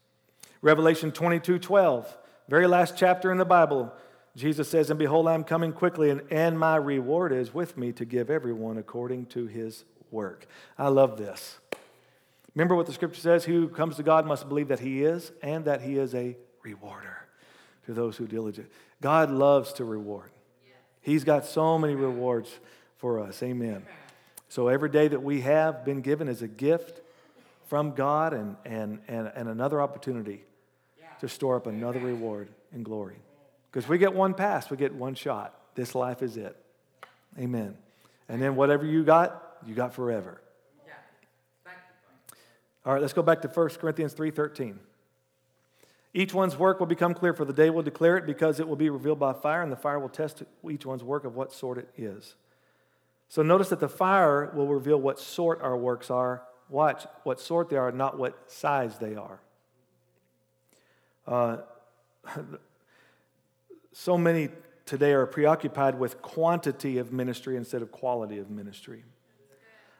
Revelation 0.62 1.12
22 1.12 1.60
12 1.60 2.18
very 2.48 2.68
last 2.68 2.96
chapter 2.96 3.32
in 3.32 3.38
the 3.38 3.46
bible 3.46 3.92
jesus 4.36 4.70
says 4.70 4.90
and 4.90 5.00
behold 5.00 5.28
i 5.28 5.34
am 5.34 5.44
coming 5.44 5.74
quickly 5.74 6.10
and, 6.10 6.22
and 6.32 6.58
my 6.58 6.76
reward 6.76 7.32
is 7.32 7.54
with 7.54 7.76
me 7.76 7.92
to 7.92 8.06
give 8.06 8.30
everyone 8.30 8.78
according 8.78 9.26
to 9.26 9.48
his 9.48 9.84
work. 10.12 10.48
I 10.78 10.88
love 10.88 11.18
this. 11.18 11.58
Remember 12.56 12.76
what 12.76 12.86
the 12.86 12.94
scripture 12.94 13.22
says? 13.22 13.44
Who 13.44 13.68
comes 13.68 13.98
to 13.98 14.04
god 14.04 14.26
must 14.26 14.48
believe 14.48 14.70
that 14.70 14.80
he 14.80 15.04
is 15.04 15.32
and 15.42 15.66
that 15.66 15.82
he 15.82 15.98
is 15.98 16.14
a 16.16 16.38
rewarder 16.64 17.17
to 17.88 17.94
those 17.94 18.18
who 18.18 18.28
diligent. 18.28 18.70
God 19.02 19.32
loves 19.32 19.74
to 19.74 19.86
reward. 19.86 20.30
He's 21.02 21.24
got 21.24 21.46
so 21.46 21.80
many 21.80 21.96
rewards 21.96 22.52
for 22.98 23.20
us. 23.20 23.42
Amen. 23.42 23.86
So 24.50 24.68
every 24.68 24.90
day 24.90 25.08
that 25.08 25.24
we 25.24 25.42
have 25.42 25.84
been 25.84 26.02
given 26.02 26.28
as 26.28 26.42
a 26.42 26.48
gift 26.48 27.02
from 27.68 27.92
God 27.92 28.34
and, 28.34 28.58
and, 28.66 29.00
and, 29.08 29.32
and 29.34 29.50
another 29.50 29.82
opportunity 29.82 30.44
to 31.22 31.30
store 31.30 31.56
up 31.56 31.66
another 31.66 32.00
reward 32.00 32.50
in 32.74 32.84
glory. 32.84 33.16
Because 33.72 33.88
we 33.88 33.98
get 33.98 34.14
one 34.14 34.34
pass, 34.34 34.70
we 34.70 34.78
get 34.78 34.94
one 34.94 35.16
shot. 35.16 35.58
This 35.76 35.96
life 35.96 36.22
is 36.22 36.36
it. 36.36 36.56
Amen. 37.40 37.78
And 38.28 38.42
then 38.42 38.56
whatever 38.56 38.86
you 38.86 39.04
got, 39.04 39.58
you 39.66 39.74
got 39.74 39.94
forever. 39.94 40.42
All 42.86 42.94
right, 42.94 43.02
let's 43.02 43.14
go 43.14 43.22
back 43.22 43.42
to 43.42 43.48
1 43.48 43.70
Corinthians 43.80 44.14
3:13. 44.14 44.78
Each 46.18 46.34
one's 46.34 46.58
work 46.58 46.80
will 46.80 46.88
become 46.88 47.14
clear, 47.14 47.32
for 47.32 47.46
the 47.46 47.54
day 47.54 47.70
will 47.70 47.84
declare 47.84 48.18
it, 48.18 48.26
because 48.26 48.60
it 48.60 48.68
will 48.68 48.76
be 48.76 48.90
revealed 48.90 49.20
by 49.20 49.34
fire, 49.34 49.62
and 49.62 49.72
the 49.72 49.76
fire 49.76 50.00
will 50.00 50.10
test 50.10 50.42
each 50.68 50.84
one's 50.84 51.04
work 51.04 51.26
of 51.26 51.36
what 51.36 51.54
sort 51.54 51.78
it 51.78 51.90
is. 51.96 52.34
So 53.28 53.44
notice 53.44 53.70
that 53.70 53.80
the 53.80 53.88
fire 53.88 54.52
will 54.56 54.66
reveal 54.66 55.00
what 55.00 55.20
sort 55.20 55.62
our 55.62 55.78
works 55.78 56.10
are. 56.10 56.42
Watch 56.70 57.06
what 57.22 57.40
sort 57.40 57.70
they 57.70 57.76
are, 57.76 57.92
not 57.92 58.18
what 58.18 58.52
size 58.52 58.98
they 58.98 59.14
are. 59.14 59.40
Uh, 61.28 61.58
so 63.92 64.18
many 64.18 64.50
today 64.88 65.12
are 65.12 65.28
preoccupied 65.28 66.00
with 66.00 66.24
quantity 66.24 66.98
of 66.98 67.14
ministry 67.14 67.56
instead 67.58 67.84
of 67.84 67.92
quality 67.92 68.40
of 68.40 68.50
ministry. 68.50 69.04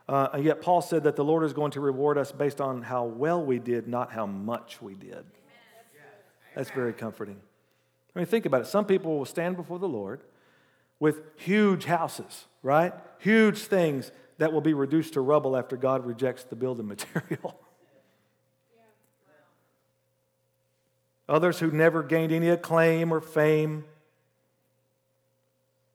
Uh, 0.10 0.30
and 0.34 0.44
yet, 0.44 0.64
Paul 0.64 0.82
said 0.82 1.04
that 1.04 1.16
the 1.16 1.24
Lord 1.24 1.44
is 1.44 1.54
going 1.54 1.70
to 1.74 1.80
reward 1.80 2.18
us 2.18 2.32
based 2.32 2.60
on 2.60 2.82
how 2.82 3.04
well 3.04 3.46
we 3.46 3.60
did, 3.60 3.88
not 3.88 4.12
how 4.12 4.26
much 4.26 4.82
we 4.82 4.96
did. 4.96 5.24
That's 6.58 6.72
very 6.72 6.92
comforting. 6.92 7.40
I 8.16 8.20
mean, 8.20 8.26
think 8.26 8.48
about 8.48 8.62
it. 8.62 8.66
Some 8.66 8.86
people 8.86 9.20
will 9.20 9.26
stand 9.26 9.58
before 9.58 9.78
the 9.78 9.88
Lord 9.88 10.22
with 11.00 11.22
huge 11.36 11.86
houses, 11.86 12.48
right? 12.64 12.96
Huge 13.20 13.60
things 13.60 14.12
that 14.40 14.52
will 14.52 14.62
be 14.62 14.74
reduced 14.74 15.14
to 15.14 15.22
rubble 15.22 15.56
after 15.56 15.78
God 15.78 16.04
rejects 16.04 16.46
the 16.46 16.56
building 16.56 16.88
material. 16.88 17.60
Others 21.30 21.60
who 21.60 21.70
never 21.70 22.02
gained 22.02 22.32
any 22.32 22.50
acclaim 22.50 23.12
or 23.12 23.22
fame. 23.22 23.86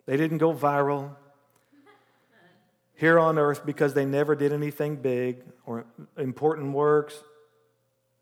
They 0.07 0.16
didn't 0.16 0.38
go 0.38 0.55
viral 0.55 1.16
here 2.94 3.18
on 3.18 3.37
earth 3.37 3.66
because 3.66 3.94
they 3.94 4.05
never 4.05 4.37
did 4.37 4.53
anything 4.53 4.94
big 4.94 5.42
or 5.66 5.87
important 6.16 6.72
works 6.72 7.20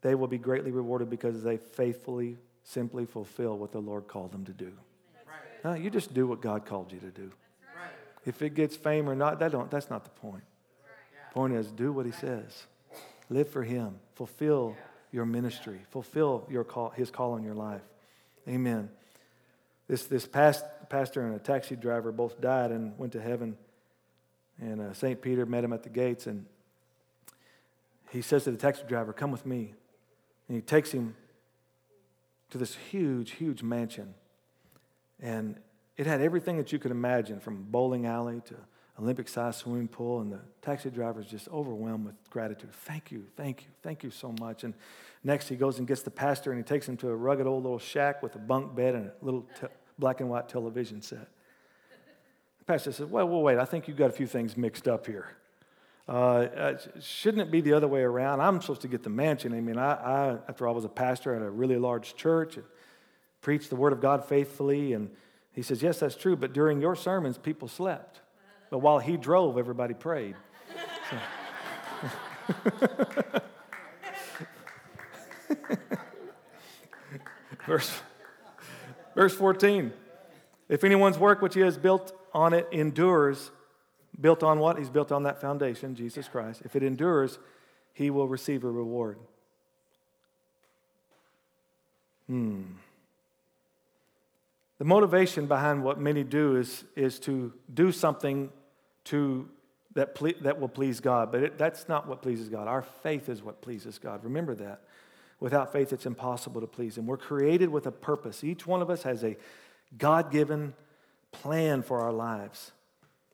they 0.01 0.15
will 0.15 0.27
be 0.27 0.37
greatly 0.37 0.71
rewarded 0.71 1.09
because 1.09 1.43
they 1.43 1.57
faithfully, 1.57 2.37
simply 2.63 3.05
fulfill 3.05 3.57
what 3.57 3.71
the 3.71 3.79
Lord 3.79 4.07
called 4.07 4.31
them 4.31 4.45
to 4.45 4.53
do. 4.53 4.71
No, 5.63 5.73
you 5.73 5.89
just 5.89 6.13
do 6.13 6.25
what 6.25 6.41
God 6.41 6.65
called 6.65 6.91
you 6.91 6.99
to 6.99 7.11
do. 7.11 7.31
If 8.25 8.41
it 8.41 8.53
gets 8.55 8.75
fame 8.75 9.09
or 9.09 9.15
not, 9.15 9.39
that 9.39 9.51
don't, 9.51 9.69
that's 9.69 9.89
not 9.89 10.03
the 10.03 10.09
point. 10.11 10.43
The 11.29 11.33
point 11.33 11.53
is, 11.53 11.71
do 11.71 11.91
what 11.91 12.05
He 12.05 12.11
says. 12.11 12.65
Live 13.29 13.49
for 13.49 13.63
Him. 13.63 13.95
Fulfill 14.15 14.75
your 15.11 15.25
ministry. 15.25 15.79
Fulfill 15.89 16.45
your 16.49 16.63
call, 16.63 16.89
His 16.89 17.09
call 17.09 17.35
in 17.37 17.43
your 17.43 17.55
life. 17.55 17.81
Amen. 18.47 18.89
This, 19.87 20.05
this 20.05 20.25
past, 20.25 20.65
pastor 20.89 21.25
and 21.25 21.35
a 21.35 21.39
taxi 21.39 21.75
driver 21.75 22.11
both 22.11 22.39
died 22.41 22.71
and 22.71 22.97
went 22.97 23.13
to 23.13 23.21
heaven. 23.21 23.57
And 24.59 24.81
uh, 24.81 24.93
St. 24.93 25.21
Peter 25.21 25.45
met 25.45 25.63
him 25.63 25.73
at 25.73 25.83
the 25.83 25.89
gates, 25.89 26.27
and 26.27 26.45
he 28.11 28.21
says 28.21 28.43
to 28.43 28.51
the 28.51 28.57
taxi 28.57 28.83
driver, 28.87 29.11
Come 29.11 29.31
with 29.31 29.45
me. 29.45 29.73
And 30.51 30.57
he 30.57 30.61
takes 30.61 30.91
him 30.91 31.15
to 32.49 32.57
this 32.57 32.75
huge, 32.75 33.31
huge 33.31 33.63
mansion. 33.63 34.13
And 35.21 35.55
it 35.95 36.05
had 36.05 36.19
everything 36.19 36.57
that 36.57 36.73
you 36.73 36.77
could 36.77 36.91
imagine 36.91 37.39
from 37.39 37.63
bowling 37.69 38.05
alley 38.05 38.41
to 38.47 38.55
Olympic 38.99 39.29
sized 39.29 39.59
swimming 39.59 39.87
pool. 39.87 40.19
And 40.19 40.29
the 40.29 40.41
taxi 40.61 40.89
driver 40.89 41.21
is 41.21 41.27
just 41.27 41.47
overwhelmed 41.47 42.05
with 42.05 42.15
gratitude. 42.29 42.73
Thank 42.73 43.13
you, 43.13 43.23
thank 43.37 43.61
you, 43.61 43.69
thank 43.81 44.03
you 44.03 44.11
so 44.11 44.35
much. 44.41 44.65
And 44.65 44.73
next 45.23 45.47
he 45.47 45.55
goes 45.55 45.79
and 45.79 45.87
gets 45.87 46.01
the 46.01 46.11
pastor 46.11 46.51
and 46.51 46.59
he 46.59 46.65
takes 46.65 46.85
him 46.85 46.97
to 46.97 47.07
a 47.07 47.15
rugged 47.15 47.47
old 47.47 47.63
little 47.63 47.79
shack 47.79 48.21
with 48.21 48.35
a 48.35 48.39
bunk 48.39 48.75
bed 48.75 48.93
and 48.93 49.05
a 49.05 49.13
little 49.21 49.47
te- 49.57 49.67
black 49.97 50.19
and 50.19 50.29
white 50.29 50.49
television 50.49 51.01
set. 51.01 51.29
The 52.59 52.65
pastor 52.65 52.91
says, 52.91 53.07
Well, 53.07 53.25
well, 53.29 53.41
wait, 53.41 53.57
I 53.57 53.63
think 53.63 53.87
you've 53.87 53.95
got 53.95 54.09
a 54.09 54.13
few 54.13 54.27
things 54.27 54.57
mixed 54.57 54.89
up 54.89 55.07
here. 55.07 55.29
Uh, 56.07 56.11
uh, 56.11 56.77
shouldn't 56.99 57.41
it 57.41 57.51
be 57.51 57.61
the 57.61 57.73
other 57.73 57.87
way 57.87 58.01
around? 58.01 58.41
I'm 58.41 58.59
supposed 58.61 58.81
to 58.81 58.87
get 58.87 59.03
the 59.03 59.09
mansion. 59.09 59.53
I 59.53 59.61
mean, 59.61 59.77
I, 59.77 59.93
I, 59.93 60.37
after 60.49 60.67
all, 60.67 60.73
was 60.73 60.85
a 60.85 60.89
pastor 60.89 61.35
at 61.35 61.41
a 61.41 61.49
really 61.49 61.77
large 61.77 62.15
church 62.15 62.57
and 62.57 62.65
preached 63.41 63.69
the 63.69 63.75
word 63.75 63.93
of 63.93 64.01
God 64.01 64.25
faithfully. 64.25 64.93
And 64.93 65.11
he 65.53 65.61
says, 65.61 65.81
Yes, 65.81 65.99
that's 65.99 66.15
true, 66.15 66.35
but 66.35 66.53
during 66.53 66.81
your 66.81 66.95
sermons, 66.95 67.37
people 67.37 67.67
slept. 67.67 68.21
But 68.69 68.79
while 68.79 68.99
he 68.99 69.17
drove, 69.17 69.57
everybody 69.57 69.93
prayed. 69.93 70.35
Verse, 77.65 78.01
verse 79.15 79.33
14. 79.33 79.93
If 80.67 80.83
anyone's 80.83 81.17
work 81.17 81.41
which 81.41 81.53
he 81.53 81.61
has 81.61 81.77
built 81.77 82.11
on 82.33 82.53
it 82.53 82.67
endures, 82.71 83.51
built 84.21 84.43
on 84.43 84.59
what? 84.59 84.77
He's 84.77 84.89
built 84.89 85.11
on 85.11 85.23
that 85.23 85.41
foundation, 85.41 85.95
Jesus 85.95 86.27
Christ. 86.27 86.61
If 86.63 86.75
it 86.75 86.83
endures, 86.83 87.39
he 87.93 88.09
will 88.09 88.27
receive 88.27 88.63
a 88.63 88.69
reward. 88.69 89.17
Hmm. 92.27 92.61
The 94.77 94.85
motivation 94.85 95.45
behind 95.45 95.83
what 95.83 95.99
many 95.99 96.23
do 96.23 96.55
is, 96.55 96.83
is 96.95 97.19
to 97.19 97.53
do 97.73 97.91
something 97.91 98.49
to, 99.05 99.47
that, 99.93 100.15
ple- 100.15 100.33
that 100.41 100.59
will 100.59 100.69
please 100.69 100.99
God, 100.99 101.31
but 101.31 101.43
it, 101.43 101.57
that's 101.57 101.87
not 101.87 102.07
what 102.07 102.21
pleases 102.21 102.49
God. 102.49 102.67
Our 102.67 102.81
faith 102.81 103.29
is 103.29 103.43
what 103.43 103.61
pleases 103.61 103.99
God. 103.99 104.23
Remember 104.23 104.55
that. 104.55 104.81
Without 105.39 105.71
faith, 105.71 105.91
it's 105.91 106.05
impossible 106.05 106.61
to 106.61 106.67
please 106.67 106.97
Him. 106.97 107.05
We're 107.05 107.17
created 107.17 107.69
with 107.69 107.85
a 107.87 107.91
purpose. 107.91 108.43
Each 108.43 108.65
one 108.65 108.81
of 108.81 108.89
us 108.89 109.03
has 109.03 109.23
a 109.23 109.37
God 109.97 110.31
given 110.31 110.73
plan 111.31 111.81
for 111.81 111.99
our 111.99 112.13
lives. 112.13 112.71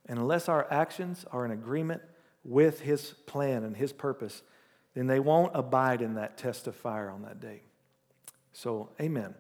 And 0.08 0.20
unless 0.20 0.48
our 0.48 0.72
actions 0.72 1.26
are 1.32 1.46
in 1.46 1.52
agreement 1.52 2.02
with 2.44 2.82
His 2.82 3.14
plan 3.26 3.64
and 3.64 3.76
His 3.76 3.92
purpose, 3.92 4.42
then 4.96 5.08
they 5.08 5.20
won't 5.20 5.52
abide 5.54 6.02
in 6.02 6.16
that 6.16 6.38
test 6.38 6.68
of 6.68 6.76
fire 6.76 7.10
on 7.10 7.24
that 7.24 7.40
day. 7.40 7.62
So, 8.54 8.90
amen. 9.00 9.36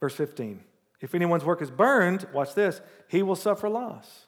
Verse 0.00 0.14
15 0.14 0.62
If 1.00 1.14
anyone's 1.14 1.44
work 1.44 1.60
is 1.62 1.70
burned, 1.70 2.26
watch 2.32 2.54
this, 2.54 2.80
he 3.08 3.22
will 3.22 3.36
suffer 3.36 3.68
loss. 3.68 4.26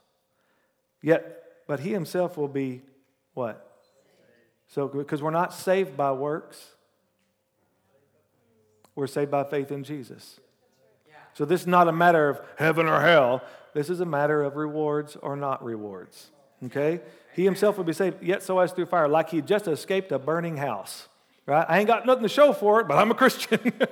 Yet, 1.02 1.44
but 1.66 1.80
he 1.80 1.90
himself 1.92 2.36
will 2.36 2.48
be 2.48 2.82
what? 3.34 3.66
So, 4.68 4.88
because 4.88 5.22
we're 5.22 5.30
not 5.30 5.54
saved 5.54 5.96
by 5.96 6.12
works, 6.12 6.74
we're 8.94 9.06
saved 9.06 9.30
by 9.30 9.44
faith 9.44 9.70
in 9.70 9.84
Jesus. 9.84 10.40
So, 11.34 11.44
this 11.44 11.60
is 11.60 11.66
not 11.66 11.86
a 11.86 11.92
matter 11.92 12.28
of 12.28 12.40
heaven 12.58 12.86
or 12.86 13.00
hell. 13.00 13.42
This 13.74 13.90
is 13.90 14.00
a 14.00 14.06
matter 14.06 14.42
of 14.42 14.56
rewards 14.56 15.16
or 15.16 15.36
not 15.36 15.64
rewards. 15.64 16.30
Okay? 16.66 17.00
He 17.34 17.44
himself 17.44 17.76
will 17.76 17.84
be 17.84 17.92
saved, 17.92 18.22
yet 18.22 18.42
so 18.42 18.58
as 18.58 18.72
through 18.72 18.86
fire, 18.86 19.08
like 19.08 19.30
he 19.30 19.40
just 19.40 19.68
escaped 19.68 20.12
a 20.12 20.18
burning 20.18 20.56
house. 20.56 21.08
Right? 21.46 21.64
I 21.68 21.78
ain't 21.78 21.86
got 21.86 22.06
nothing 22.06 22.22
to 22.22 22.28
show 22.28 22.52
for 22.52 22.80
it, 22.80 22.88
but 22.88 22.98
I'm 22.98 23.10
a 23.10 23.14
Christian. 23.14 23.72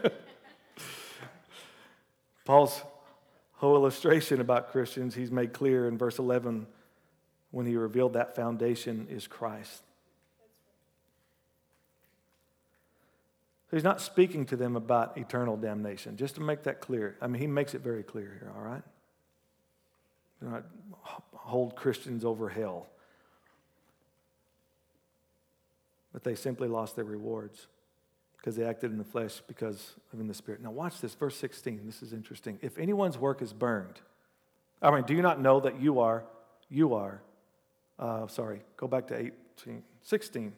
Paul's 2.44 2.82
whole 3.54 3.74
illustration 3.74 4.40
about 4.40 4.70
Christians, 4.70 5.14
he's 5.14 5.30
made 5.30 5.52
clear 5.52 5.88
in 5.88 5.98
verse 5.98 6.18
11 6.18 6.66
when 7.50 7.66
he 7.66 7.76
revealed 7.76 8.12
that 8.12 8.36
foundation 8.36 9.06
is 9.10 9.26
Christ. 9.26 9.82
He's 13.70 13.84
not 13.84 14.00
speaking 14.00 14.46
to 14.46 14.56
them 14.56 14.76
about 14.76 15.18
eternal 15.18 15.56
damnation, 15.56 16.16
just 16.16 16.36
to 16.36 16.40
make 16.40 16.62
that 16.62 16.80
clear. 16.80 17.16
I 17.20 17.26
mean, 17.26 17.40
he 17.40 17.46
makes 17.46 17.74
it 17.74 17.82
very 17.82 18.02
clear 18.02 18.38
here, 18.40 18.52
all 18.56 18.62
right? 18.62 18.82
Do 20.40 20.48
not 20.48 20.64
hold 21.34 21.76
Christians 21.76 22.24
over 22.24 22.48
hell. 22.48 22.86
But 26.12 26.24
they 26.24 26.34
simply 26.34 26.68
lost 26.68 26.96
their 26.96 27.04
rewards 27.04 27.66
because 28.36 28.56
they 28.56 28.64
acted 28.64 28.90
in 28.92 28.98
the 28.98 29.04
flesh 29.04 29.42
because 29.46 29.94
of 30.12 30.20
in 30.20 30.28
the 30.28 30.34
spirit. 30.34 30.62
Now, 30.62 30.70
watch 30.70 31.00
this, 31.00 31.14
verse 31.14 31.36
16. 31.36 31.82
This 31.84 32.02
is 32.02 32.12
interesting. 32.12 32.58
If 32.62 32.78
anyone's 32.78 33.18
work 33.18 33.42
is 33.42 33.52
burned, 33.52 34.00
I 34.80 34.90
mean, 34.90 35.04
do 35.04 35.14
you 35.14 35.22
not 35.22 35.40
know 35.40 35.60
that 35.60 35.80
you 35.80 36.00
are, 36.00 36.24
you 36.68 36.94
are, 36.94 37.20
uh, 37.98 38.26
sorry, 38.28 38.62
go 38.76 38.86
back 38.86 39.08
to 39.08 39.18
18, 39.18 39.82
16. 40.02 40.52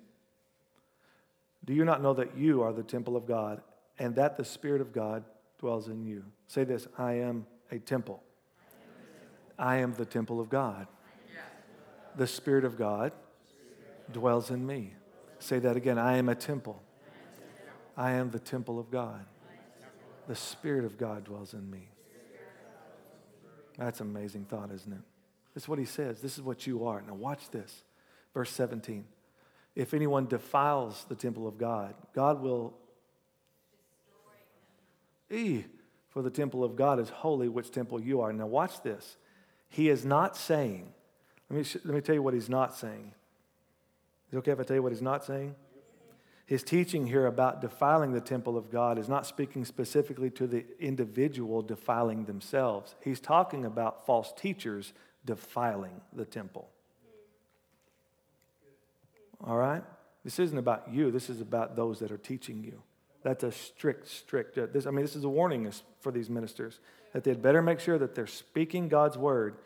Do 1.64 1.72
you 1.72 1.84
not 1.84 2.02
know 2.02 2.14
that 2.14 2.36
you 2.36 2.62
are 2.62 2.72
the 2.72 2.82
temple 2.82 3.16
of 3.16 3.26
God 3.26 3.62
and 3.98 4.14
that 4.16 4.36
the 4.36 4.44
Spirit 4.44 4.80
of 4.80 4.92
God 4.92 5.24
dwells 5.58 5.88
in 5.88 6.04
you? 6.04 6.24
Say 6.48 6.64
this 6.64 6.86
I 6.98 7.14
am 7.14 7.46
a 7.70 7.78
temple. 7.78 8.22
I 9.60 9.76
am 9.76 9.92
the 9.92 10.06
temple 10.06 10.40
of 10.40 10.48
God. 10.48 10.86
The 12.16 12.26
Spirit 12.26 12.64
of 12.64 12.78
God 12.78 13.12
dwells 14.10 14.50
in 14.50 14.66
me. 14.66 14.94
Say 15.38 15.58
that 15.60 15.76
again 15.76 15.98
I 15.98 16.16
am 16.16 16.28
a 16.28 16.34
temple. 16.34 16.82
I 17.96 18.12
am 18.12 18.30
the 18.30 18.38
temple 18.38 18.78
of 18.78 18.90
God. 18.90 19.24
The 20.26 20.34
Spirit 20.34 20.84
of 20.84 20.96
God 20.96 21.24
dwells 21.24 21.52
in 21.52 21.70
me. 21.70 21.88
That's 23.76 24.00
an 24.00 24.08
amazing 24.08 24.46
thought, 24.46 24.70
isn't 24.72 24.92
it? 24.92 25.00
This 25.54 25.64
is 25.64 25.68
what 25.68 25.78
he 25.78 25.84
says. 25.84 26.20
This 26.20 26.38
is 26.38 26.42
what 26.42 26.66
you 26.66 26.86
are. 26.86 27.02
Now, 27.02 27.14
watch 27.14 27.50
this. 27.50 27.82
Verse 28.32 28.50
17. 28.50 29.04
If 29.74 29.94
anyone 29.94 30.26
defiles 30.26 31.04
the 31.08 31.14
temple 31.14 31.46
of 31.46 31.58
God, 31.58 31.94
God 32.14 32.40
will. 32.40 32.74
E, 35.30 35.64
for 36.08 36.22
the 36.22 36.30
temple 36.30 36.64
of 36.64 36.76
God 36.76 36.98
is 36.98 37.08
holy, 37.08 37.48
which 37.48 37.70
temple 37.70 38.00
you 38.00 38.20
are. 38.20 38.32
Now, 38.32 38.46
watch 38.46 38.82
this. 38.82 39.16
He 39.70 39.88
is 39.88 40.04
not 40.04 40.36
saying, 40.36 40.92
let 41.48 41.58
me, 41.58 41.80
let 41.84 41.94
me 41.94 42.00
tell 42.00 42.14
you 42.14 42.22
what 42.22 42.34
he's 42.34 42.50
not 42.50 42.76
saying. 42.76 43.12
Is 44.28 44.34
it 44.34 44.38
okay 44.38 44.50
if 44.50 44.60
I 44.60 44.64
tell 44.64 44.76
you 44.76 44.82
what 44.82 44.92
he's 44.92 45.00
not 45.00 45.24
saying? 45.24 45.54
His 46.44 46.64
teaching 46.64 47.06
here 47.06 47.26
about 47.26 47.60
defiling 47.60 48.12
the 48.12 48.20
temple 48.20 48.58
of 48.58 48.72
God 48.72 48.98
is 48.98 49.08
not 49.08 49.24
speaking 49.24 49.64
specifically 49.64 50.30
to 50.30 50.48
the 50.48 50.64
individual 50.80 51.62
defiling 51.62 52.24
themselves. 52.24 52.96
He's 53.04 53.20
talking 53.20 53.64
about 53.64 54.04
false 54.04 54.32
teachers 54.36 54.92
defiling 55.24 56.00
the 56.12 56.24
temple. 56.24 56.68
All 59.44 59.56
right? 59.56 59.84
This 60.24 60.40
isn't 60.40 60.58
about 60.58 60.92
you, 60.92 61.12
this 61.12 61.30
is 61.30 61.40
about 61.40 61.76
those 61.76 62.00
that 62.00 62.10
are 62.10 62.18
teaching 62.18 62.64
you. 62.64 62.82
That's 63.22 63.44
a 63.44 63.52
strict, 63.52 64.08
strict. 64.08 64.58
Uh, 64.58 64.66
this, 64.72 64.86
I 64.86 64.90
mean, 64.90 65.04
this 65.04 65.14
is 65.14 65.24
a 65.24 65.28
warning 65.28 65.70
for 66.00 66.10
these 66.10 66.28
ministers 66.28 66.80
that 67.12 67.24
they'd 67.24 67.42
better 67.42 67.62
make 67.62 67.80
sure 67.80 67.98
that 67.98 68.14
they're 68.14 68.26
speaking 68.26 68.88
God's 68.88 69.18
word 69.18 69.56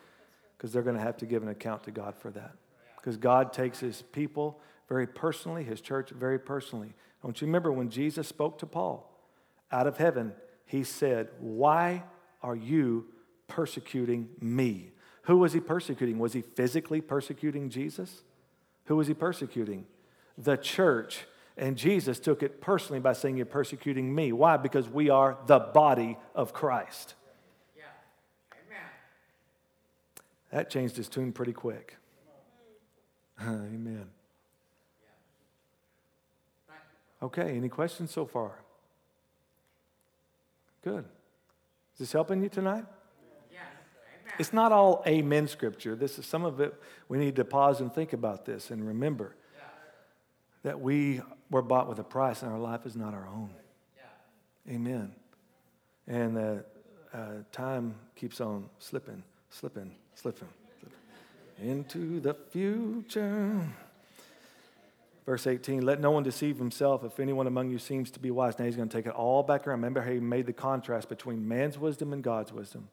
because 0.56 0.72
they're 0.72 0.82
going 0.82 0.96
to 0.96 1.02
have 1.02 1.16
to 1.18 1.26
give 1.26 1.42
an 1.42 1.48
account 1.48 1.84
to 1.84 1.90
God 1.90 2.16
for 2.16 2.30
that. 2.30 2.52
Because 2.96 3.16
God 3.16 3.52
takes 3.52 3.80
his 3.80 4.02
people 4.12 4.60
very 4.88 5.06
personally, 5.06 5.64
his 5.64 5.80
church 5.80 6.10
very 6.10 6.38
personally. 6.38 6.94
Don't 7.22 7.40
you 7.40 7.46
remember 7.46 7.72
when 7.72 7.90
Jesus 7.90 8.28
spoke 8.28 8.58
to 8.58 8.66
Paul 8.66 9.10
out 9.70 9.86
of 9.86 9.96
heaven? 9.98 10.32
He 10.66 10.84
said, 10.84 11.28
Why 11.38 12.04
are 12.42 12.56
you 12.56 13.06
persecuting 13.48 14.28
me? 14.40 14.90
Who 15.22 15.38
was 15.38 15.52
he 15.52 15.60
persecuting? 15.60 16.18
Was 16.18 16.34
he 16.34 16.42
physically 16.42 17.00
persecuting 17.00 17.70
Jesus? 17.70 18.22
Who 18.86 18.96
was 18.96 19.06
he 19.06 19.14
persecuting? 19.14 19.86
The 20.36 20.56
church. 20.56 21.24
And 21.56 21.76
Jesus 21.76 22.18
took 22.18 22.42
it 22.42 22.60
personally 22.60 23.00
by 23.00 23.12
saying, 23.12 23.36
You're 23.36 23.46
persecuting 23.46 24.14
me. 24.14 24.32
Why? 24.32 24.56
Because 24.56 24.88
we 24.88 25.08
are 25.08 25.38
the 25.46 25.58
body 25.58 26.18
of 26.34 26.52
Christ. 26.52 27.14
Yeah. 27.76 27.84
Amen. 28.52 28.90
That 30.54 30.70
changed 30.70 30.96
his 30.96 31.08
tune 31.08 31.32
pretty 31.32 31.52
quick. 31.52 31.96
Amen. 33.42 34.06
Okay, 37.20 37.56
any 37.56 37.68
questions 37.68 38.12
so 38.12 38.24
far? 38.24 38.52
Good. 40.84 41.06
Is 41.94 41.98
this 41.98 42.12
helping 42.12 42.40
you 42.40 42.48
tonight? 42.48 42.84
Yes. 43.50 43.62
It's 44.38 44.52
not 44.52 44.70
all 44.70 45.02
amen 45.08 45.48
scripture. 45.48 45.96
This 45.96 46.20
is 46.20 46.26
some 46.26 46.44
of 46.44 46.60
it 46.60 46.72
we 47.08 47.18
need 47.18 47.34
to 47.34 47.44
pause 47.44 47.80
and 47.80 47.92
think 47.92 48.12
about 48.12 48.44
this 48.44 48.70
and 48.70 48.86
remember 48.86 49.34
yeah. 49.56 49.64
that 50.62 50.80
we 50.80 51.20
were 51.50 51.62
bought 51.62 51.88
with 51.88 51.98
a 51.98 52.04
price 52.04 52.42
and 52.42 52.52
our 52.52 52.60
life 52.60 52.86
is 52.86 52.94
not 52.94 53.12
our 53.12 53.26
own. 53.26 53.50
Yeah. 53.96 54.74
Amen. 54.74 55.16
And 56.06 56.36
the 56.36 56.64
uh, 57.12 57.26
time 57.50 57.96
keeps 58.14 58.40
on 58.40 58.68
slipping, 58.78 59.24
slipping, 59.50 59.96
slipping, 60.14 60.48
slipping 60.80 61.70
into 61.70 62.20
the 62.20 62.34
future. 62.34 63.60
Verse 65.26 65.46
18, 65.46 65.82
let 65.82 66.00
no 66.00 66.10
one 66.10 66.22
deceive 66.22 66.58
himself. 66.58 67.02
If 67.02 67.18
anyone 67.18 67.46
among 67.46 67.70
you 67.70 67.78
seems 67.78 68.10
to 68.10 68.20
be 68.20 68.30
wise, 68.30 68.58
now 68.58 68.66
he's 68.66 68.76
going 68.76 68.88
to 68.88 68.96
take 68.96 69.06
it 69.06 69.14
all 69.14 69.42
back 69.42 69.66
around. 69.66 69.78
Remember 69.78 70.02
how 70.02 70.10
he 70.10 70.20
made 70.20 70.44
the 70.44 70.52
contrast 70.52 71.08
between 71.08 71.48
man's 71.48 71.78
wisdom 71.78 72.12
and 72.12 72.22
God's 72.22 72.52
wisdom. 72.52 72.88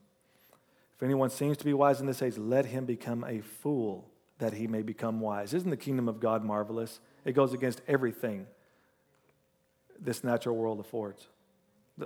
If 0.96 1.04
anyone 1.04 1.30
seems 1.30 1.58
to 1.58 1.66
be 1.66 1.74
wise 1.74 2.00
in 2.00 2.08
this 2.08 2.22
age, 2.22 2.38
let 2.38 2.68
him 2.68 2.86
become 2.86 3.26
a 3.26 3.42
fool 3.42 4.08
that 4.38 4.54
he 4.54 4.66
may 4.66 4.82
become 4.82 5.20
wise. 5.20 5.54
Isn't 5.54 5.70
the 5.70 5.78
kingdom 5.78 6.08
of 6.08 6.20
God 6.20 6.44
marvelous? 6.44 7.00
It 7.26 7.34
goes 7.34 7.54
against 7.54 7.82
everything 7.88 8.48
this 10.00 10.24
natural 10.24 10.56
world 10.56 10.80
affords, 10.80 11.28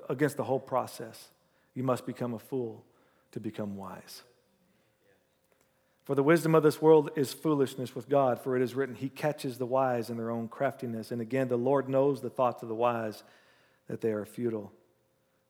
against 0.09 0.37
the 0.37 0.43
whole 0.43 0.59
process. 0.59 1.29
You 1.73 1.83
must 1.83 2.05
become 2.05 2.33
a 2.33 2.39
fool 2.39 2.83
to 3.31 3.39
become 3.39 3.77
wise. 3.77 4.23
For 6.05 6.13
the 6.13 6.23
wisdom 6.23 6.53
of 6.53 6.61
this 6.61 6.81
world 6.81 7.09
is 7.15 7.33
foolishness 7.33 7.95
with 7.95 8.07
God, 8.07 8.39
for 8.39 8.55
it 8.55 8.61
is 8.61 8.75
written, 8.75 8.93
He 8.93 9.09
catches 9.09 9.57
the 9.57 9.65
wise 9.65 10.11
in 10.11 10.17
their 10.17 10.29
own 10.29 10.47
craftiness. 10.47 11.11
And 11.11 11.19
again, 11.19 11.47
the 11.47 11.57
Lord 11.57 11.89
knows 11.89 12.21
the 12.21 12.29
thoughts 12.29 12.61
of 12.61 12.69
the 12.69 12.75
wise, 12.75 13.23
that 13.87 14.01
they 14.01 14.11
are 14.11 14.25
futile. 14.25 14.71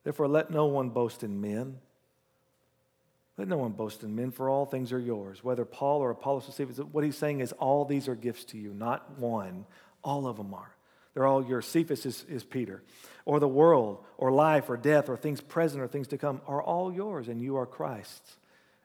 Therefore, 0.02 0.28
let 0.28 0.50
no 0.50 0.66
one 0.66 0.90
boast 0.90 1.22
in 1.22 1.40
men, 1.40 1.78
Let 3.36 3.48
no 3.48 3.58
one 3.58 3.72
boast 3.72 4.02
in 4.02 4.16
men, 4.16 4.30
for 4.30 4.48
all 4.48 4.64
things 4.64 4.92
are 4.92 4.98
yours. 4.98 5.44
Whether 5.44 5.66
Paul 5.66 6.00
or 6.00 6.10
Apollos 6.10 6.46
receive 6.46 6.74
what 6.90 7.04
he's 7.04 7.18
saying 7.18 7.40
is 7.40 7.52
all 7.52 7.84
these 7.84 8.08
are 8.08 8.14
gifts 8.14 8.44
to 8.46 8.58
you, 8.58 8.72
not 8.72 9.18
one. 9.18 9.66
All 10.02 10.26
of 10.26 10.38
them 10.38 10.54
are. 10.54 10.74
They're 11.12 11.26
all 11.26 11.44
yours. 11.44 11.66
Cephas 11.66 12.06
is, 12.06 12.24
is 12.30 12.44
Peter. 12.44 12.82
Or 13.26 13.40
the 13.40 13.48
world, 13.48 14.02
or 14.16 14.32
life, 14.32 14.70
or 14.70 14.78
death, 14.78 15.10
or 15.10 15.16
things 15.18 15.42
present, 15.42 15.82
or 15.82 15.88
things 15.88 16.08
to 16.08 16.18
come 16.18 16.40
are 16.46 16.62
all 16.62 16.92
yours, 16.92 17.28
and 17.28 17.42
you 17.42 17.56
are 17.56 17.66
Christ's, 17.66 18.36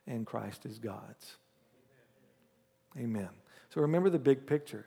and 0.05 0.25
Christ 0.25 0.65
is 0.65 0.79
God's. 0.79 1.37
Amen. 2.97 3.29
So 3.73 3.81
remember 3.81 4.09
the 4.09 4.19
big 4.19 4.45
picture. 4.45 4.85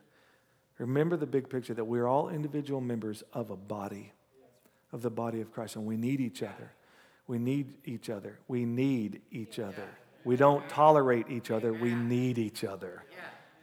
Remember 0.79 1.17
the 1.17 1.27
big 1.27 1.49
picture 1.49 1.75
that 1.75 1.85
we're 1.85 2.07
all 2.07 2.29
individual 2.29 2.81
members 2.81 3.23
of 3.33 3.51
a 3.51 3.57
body, 3.57 4.13
of 4.93 5.03
the 5.03 5.11
body 5.11 5.41
of 5.41 5.53
Christ, 5.53 5.77
and 5.77 5.87
we 5.87 5.97
need 5.97 6.21
each 6.21 6.43
other. 6.43 6.73
We 7.27 7.39
need 7.39 7.75
each 7.85 8.11
other. 8.11 8.39
We 8.49 8.65
need 8.65 9.23
each 9.31 9.59
other. 9.59 9.89
We 10.25 10.37
don't 10.37 10.69
tolerate 10.69 11.31
each 11.31 11.51
other. 11.51 11.73
We 11.73 11.95
need 11.95 12.39
each 12.39 12.65
other. 12.65 13.05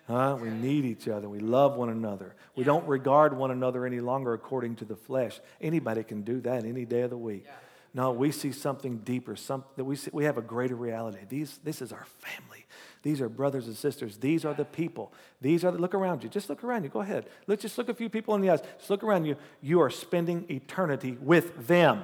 Huh? 0.08 0.38
We 0.42 0.50
need 0.50 0.86
each 0.86 1.08
other. 1.08 1.30
We 1.30 1.40
love 1.40 1.76
one 1.76 1.90
another. 1.90 2.36
We 2.56 2.64
don't 2.64 2.88
regard 2.88 3.36
one 3.36 3.52
another 3.52 3.86
any 3.86 4.00
longer 4.00 4.34
according 4.34 4.78
to 4.78 4.86
the 4.86 4.96
flesh. 4.96 5.40
Anybody 5.60 6.04
can 6.04 6.22
do 6.22 6.42
that 6.42 6.66
any 6.66 6.86
day 6.86 7.02
of 7.02 7.10
the 7.10 7.18
week. 7.18 7.46
No, 7.94 8.12
we 8.12 8.32
see 8.32 8.52
something 8.52 9.00
deeper. 9.00 9.36
Something 9.36 9.86
we 9.86 9.96
see, 9.96 10.12
we 10.14 10.24
have 10.26 10.38
a 10.38 10.42
greater 10.42 10.76
reality. 10.76 11.20
These, 11.28 11.60
this 11.64 11.82
is 11.82 11.92
our 11.92 12.06
family. 12.20 12.61
These 13.04 13.22
are 13.22 13.30
brothers 13.30 13.68
and 13.68 13.76
sisters. 13.76 14.18
These 14.18 14.46
are 14.46 14.54
the 14.54 14.66
people. 14.66 15.12
These 15.42 15.66
are 15.66 15.72
the, 15.72 15.78
look 15.80 15.96
around 15.96 16.24
you. 16.24 16.30
Just 16.30 16.50
look 16.50 16.64
around 16.64 16.84
you. 16.84 16.90
Go 16.90 17.02
ahead. 17.02 17.26
Let's 17.48 17.64
just 17.64 17.78
look 17.78 17.90
a 17.90 17.94
few 17.94 18.10
people 18.10 18.36
in 18.36 18.42
the 18.42 18.50
eyes. 18.50 18.62
Just 18.78 18.90
look 18.90 19.04
around 19.04 19.26
you. 19.26 19.36
You 19.62 19.82
are 19.82 19.90
spending 19.90 20.46
eternity 20.50 21.18
with 21.20 21.68
them 21.68 22.04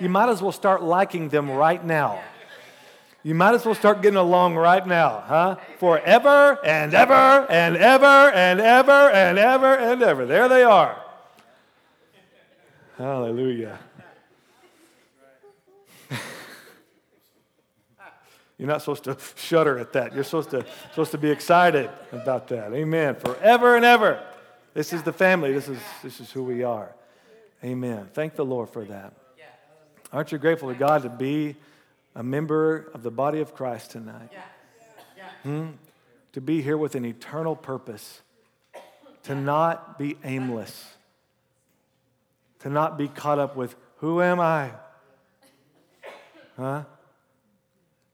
you 0.00 0.08
might 0.08 0.30
as 0.30 0.40
well 0.40 0.52
start 0.52 0.82
liking 0.82 1.28
them 1.28 1.50
right 1.50 1.84
now. 1.84 2.20
You 3.22 3.34
might 3.34 3.54
as 3.54 3.66
well 3.66 3.74
start 3.74 4.00
getting 4.00 4.16
along 4.16 4.56
right 4.56 4.84
now, 4.86 5.22
huh? 5.26 5.56
Forever 5.78 6.58
and 6.64 6.94
ever 6.94 7.46
and 7.50 7.76
ever 7.76 8.06
and 8.06 8.60
ever 8.60 9.10
and 9.10 9.38
ever 9.38 9.76
and 9.76 10.02
ever. 10.02 10.24
There 10.24 10.48
they 10.48 10.62
are. 10.62 10.96
Hallelujah. 12.96 13.78
You're 18.60 18.68
not 18.68 18.82
supposed 18.82 19.04
to 19.04 19.16
shudder 19.36 19.78
at 19.78 19.94
that. 19.94 20.14
You're 20.14 20.22
supposed 20.22 20.50
to, 20.50 20.66
supposed 20.90 21.12
to 21.12 21.18
be 21.18 21.30
excited 21.30 21.88
about 22.12 22.48
that. 22.48 22.74
Amen. 22.74 23.14
Forever 23.14 23.74
and 23.74 23.86
ever. 23.86 24.22
This 24.74 24.92
is 24.92 25.02
the 25.02 25.14
family. 25.14 25.50
This 25.50 25.66
is, 25.66 25.78
this 26.02 26.20
is 26.20 26.30
who 26.30 26.44
we 26.44 26.62
are. 26.62 26.94
Amen. 27.64 28.10
Thank 28.12 28.36
the 28.36 28.44
Lord 28.44 28.68
for 28.68 28.84
that. 28.84 29.14
Aren't 30.12 30.30
you 30.30 30.36
grateful 30.36 30.68
to 30.70 30.78
God 30.78 31.04
to 31.04 31.08
be 31.08 31.56
a 32.14 32.22
member 32.22 32.90
of 32.92 33.02
the 33.02 33.10
body 33.10 33.40
of 33.40 33.54
Christ 33.54 33.92
tonight? 33.92 34.30
Hmm? 35.42 35.68
To 36.34 36.42
be 36.42 36.60
here 36.60 36.76
with 36.76 36.94
an 36.94 37.06
eternal 37.06 37.56
purpose, 37.56 38.20
to 39.22 39.34
not 39.34 39.98
be 39.98 40.18
aimless, 40.22 40.86
to 42.58 42.68
not 42.68 42.98
be 42.98 43.08
caught 43.08 43.38
up 43.38 43.56
with 43.56 43.74
who 43.96 44.20
am 44.20 44.38
I? 44.38 44.72
Huh? 46.58 46.84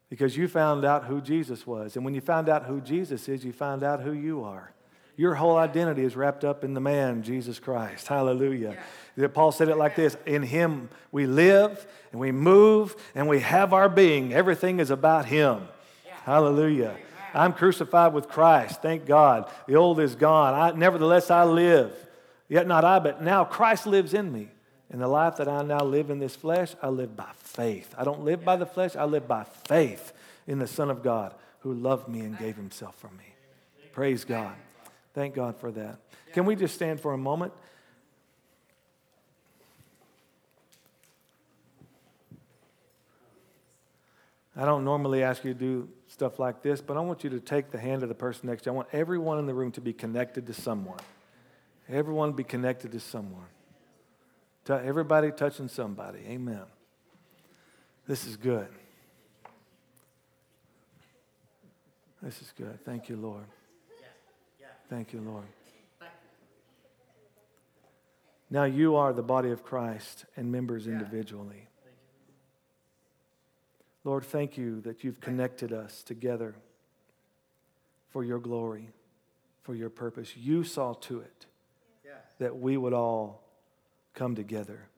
Because 0.09 0.37
you 0.37 0.47
found 0.47 0.85
out 0.85 1.05
who 1.05 1.21
Jesus 1.21 1.67
was. 1.67 1.97
And 1.97 2.05
when 2.05 2.15
you 2.15 2.21
found 2.21 2.49
out 2.49 2.65
who 2.65 2.81
Jesus 2.81 3.29
is, 3.29 3.45
you 3.45 3.53
found 3.53 3.83
out 3.83 4.01
who 4.01 4.13
you 4.13 4.45
are. 4.45 4.73
Your 5.17 5.35
whole 5.35 5.57
identity 5.57 6.05
is 6.05 6.15
wrapped 6.15 6.45
up 6.45 6.63
in 6.63 6.75
the 6.75 6.81
man, 6.81 7.23
Jesus 7.23 7.59
Christ. 7.59 8.07
Hallelujah. 8.07 8.77
Yeah. 9.17 9.29
Paul 9.29 9.51
said 9.51 9.69
it 9.69 9.77
like 9.77 9.97
this 9.97 10.17
In 10.27 10.43
him 10.43 10.91
we 11.11 11.27
live 11.27 11.87
and 12.13 12.21
we 12.21 12.33
move 12.33 12.95
and 13.15 13.27
we 13.27 13.41
have 13.41 13.73
our 13.73 13.89
being. 13.89 14.35
Everything 14.35 14.79
is 14.79 14.91
about 14.91 15.25
him. 15.25 15.67
Yeah. 16.07 16.13
Hallelujah. 16.25 16.97
I'm 17.33 17.55
crucified 17.55 18.13
with 18.13 18.29
Christ. 18.29 18.83
Thank 18.83 19.07
God. 19.07 19.51
The 19.67 19.77
old 19.77 20.01
is 20.01 20.15
gone. 20.15 20.55
I, 20.55 20.77
nevertheless, 20.77 21.31
I 21.31 21.45
live. 21.45 21.93
Yet 22.49 22.67
not 22.67 22.85
I, 22.85 22.99
but 22.99 23.23
now 23.23 23.45
Christ 23.45 23.87
lives 23.87 24.15
in 24.15 24.33
me. 24.33 24.49
In 24.93 25.01
the 25.01 25.09
life 25.09 25.37
that 25.37 25.49
I 25.49 25.63
now 25.63 25.85
live 25.85 26.11
in 26.11 26.19
this 26.19 26.37
flesh, 26.37 26.75
I 26.81 26.89
live 26.89 27.17
by 27.17 27.31
faith. 27.37 27.95
I 27.99 28.05
don't 28.05 28.25
live 28.25 28.45
by 28.45 28.57
the 28.57 28.67
flesh, 28.67 28.95
I 28.95 29.05
live 29.05 29.27
by 29.27 29.45
faith 29.45 30.13
in 30.47 30.59
the 30.59 30.67
Son 30.67 30.91
of 30.91 31.03
God 31.03 31.35
who 31.61 31.75
loved 31.75 32.09
me 32.09 32.21
and 32.21 32.39
gave 32.39 32.57
himself 32.57 32.95
for 32.97 33.09
me. 33.09 33.35
Praise 33.93 34.25
God. 34.25 34.55
Thank 35.15 35.35
God 35.35 35.57
for 35.57 35.73
that. 35.73 35.99
Can 36.33 36.45
we 36.45 36.55
just 36.55 36.75
stand 36.75 37.01
for 37.01 37.13
a 37.13 37.19
moment? 37.19 37.53
I 44.57 44.65
don't 44.65 44.85
normally 44.85 45.23
ask 45.23 45.45
you 45.45 45.53
to 45.53 45.59
do 45.59 45.89
stuff 46.09 46.39
like 46.39 46.63
this, 46.63 46.81
but 46.81 46.97
I 46.97 47.01
want 47.01 47.25
you 47.25 47.31
to 47.31 47.41
take 47.41 47.71
the 47.71 47.79
hand 47.79 48.03
of 48.03 48.09
the 48.09 48.15
person 48.15 48.49
next 48.49 48.63
to 48.63 48.71
you. 48.71 48.75
I 48.75 48.77
want 48.77 48.89
everyone 48.93 49.39
in 49.39 49.47
the 49.47 49.53
room 49.53 49.73
to 49.73 49.81
be 49.81 49.93
connected 49.93 50.47
to 50.47 50.55
someone. 50.55 51.01
Everyone 51.89 52.33
be 52.33 52.45
connected 52.45 52.93
to 52.93 53.01
someone. 53.01 53.47
Everybody 54.69 55.31
touching 55.31 55.69
somebody. 55.69 56.21
Amen. 56.29 56.63
This 58.07 58.27
is 58.27 58.37
good. 58.37 58.69
This 62.23 62.41
is 62.43 62.53
good. 62.57 62.85
Thank 62.85 63.09
you, 63.09 63.17
Lord. 63.17 63.45
Thank 64.89 65.13
you, 65.13 65.21
Lord. 65.21 65.45
Now 68.49 68.65
you 68.65 68.95
are 68.95 69.13
the 69.13 69.23
body 69.23 69.51
of 69.51 69.65
Christ 69.65 70.25
and 70.37 70.51
members 70.53 70.87
individually. 70.87 71.69
Lord, 74.05 74.25
thank 74.25 74.57
you 74.57 74.81
that 74.83 75.03
you've 75.03 75.21
connected 75.21 75.73
us 75.73 76.05
together 76.05 76.55
for 78.11 78.23
your 78.23 78.39
glory, 78.39 78.91
for 79.63 79.75
your 79.75 79.91
purpose. 79.91 80.37
You 80.37 80.63
saw 80.63 80.93
to 80.95 81.21
it 81.21 81.47
that 82.39 82.57
we 82.57 82.77
would 82.77 82.93
all 82.93 83.43
come 84.17 84.35
together. 84.35 84.89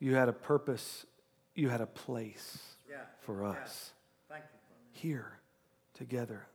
You 0.00 0.16
had 0.16 0.28
a 0.28 0.32
purpose, 0.32 1.06
you 1.54 1.68
had 1.68 1.80
a 1.80 1.86
place 1.86 2.58
for 3.20 3.44
us. 3.44 3.92
Here 4.90 5.38
together. 5.94 6.46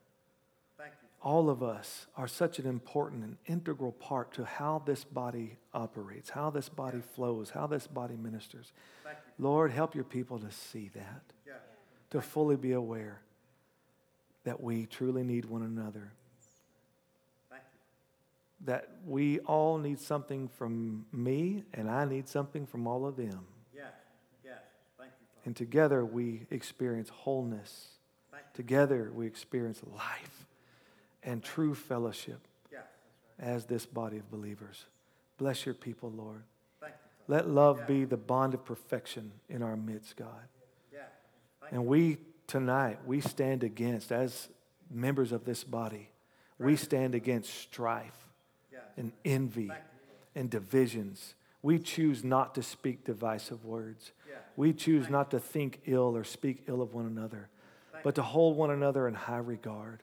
All 1.22 1.50
of 1.50 1.64
us 1.64 2.08
are 2.18 2.28
such 2.28 2.60
an 2.60 2.68
important 2.68 3.24
and 3.24 3.38
integral 3.46 3.94
part 3.94 4.34
to 4.34 4.44
how 4.44 4.84
this 4.86 5.06
body 5.06 5.58
operates, 5.74 6.30
how 6.30 6.50
this 6.50 6.68
body 6.68 7.00
flows, 7.16 7.52
how 7.52 7.66
this 7.66 7.88
body 7.88 8.18
ministers. 8.18 8.74
Lord, 9.40 9.72
help 9.72 9.96
your 9.96 10.04
people 10.04 10.38
to 10.40 10.52
see 10.52 10.90
that, 10.96 11.24
yeah. 11.48 11.54
to 12.10 12.22
fully 12.22 12.58
be 12.58 12.74
aware 12.74 13.22
that 14.44 14.62
we 14.62 14.86
truly 14.86 15.24
need 15.24 15.46
one 15.46 15.64
another. 15.64 16.12
That 18.66 18.90
we 19.06 19.40
all 19.40 19.78
need 19.78 20.00
something 20.00 20.48
from 20.48 21.06
me, 21.12 21.64
and 21.74 21.90
I 21.90 22.06
need 22.06 22.30
something 22.30 22.66
from 22.66 22.88
all 22.88 23.06
of 23.06 23.18
them. 23.18 23.46
Yeah. 23.76 23.84
Yeah. 24.46 24.52
Thank 24.98 25.12
you, 25.20 25.28
and 25.46 25.56
together 25.56 26.06
we 26.06 26.48
experience 26.50 27.10
wholeness. 27.10 27.90
Together 28.54 29.12
we 29.14 29.26
experience 29.26 29.82
life 29.96 30.46
and 31.24 31.44
true 31.44 31.74
fellowship 31.74 32.48
Yeah. 32.72 32.82
as 33.40 33.66
this 33.66 33.86
body 33.86 34.18
of 34.18 34.30
believers. 34.30 34.86
Bless 35.38 35.66
your 35.66 35.74
people, 35.74 36.12
Lord. 36.12 36.44
You, 36.82 36.88
Let 37.28 37.50
love 37.50 37.88
be 37.88 38.06
the 38.06 38.18
bond 38.18 38.54
of 38.54 38.64
perfection 38.64 39.32
in 39.50 39.64
our 39.64 39.76
midst, 39.76 40.18
God. 40.18 40.48
Yeah. 40.92 41.00
And 41.72 41.88
we 41.88 42.18
tonight, 42.48 43.00
we 43.06 43.22
stand 43.22 43.64
against, 43.64 44.12
as 44.12 44.50
members 44.92 45.32
of 45.32 45.46
this 45.46 45.64
body, 45.64 46.10
we 46.60 46.76
stand 46.76 47.16
against 47.16 47.50
strife 47.50 48.30
and 48.98 49.12
envy 49.24 49.72
and 50.36 50.50
divisions. 50.50 51.36
We 51.62 51.80
choose 51.80 52.24
not 52.24 52.56
to 52.56 52.64
speak 52.64 53.04
divisive 53.06 53.64
words. 53.66 54.12
We 54.56 54.74
choose 54.74 55.10
not 55.10 55.32
to 55.32 55.40
think 55.40 55.82
ill 55.86 56.16
or 56.16 56.24
speak 56.24 56.64
ill 56.68 56.82
of 56.82 56.94
one 56.94 57.06
another, 57.06 57.50
but 58.04 58.16
to 58.16 58.22
hold 58.22 58.58
one 58.58 58.70
another 58.70 59.08
in 59.08 59.14
high 59.14 59.38
regard 59.38 60.02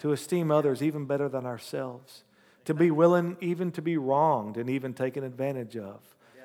to 0.00 0.12
esteem 0.12 0.50
others 0.50 0.82
even 0.82 1.04
better 1.04 1.28
than 1.28 1.46
ourselves, 1.46 2.24
to 2.64 2.74
be 2.74 2.90
willing 2.90 3.36
even 3.40 3.70
to 3.72 3.82
be 3.82 3.96
wronged 3.96 4.56
and 4.56 4.68
even 4.68 4.94
taken 4.94 5.24
advantage 5.24 5.76
of, 5.76 6.00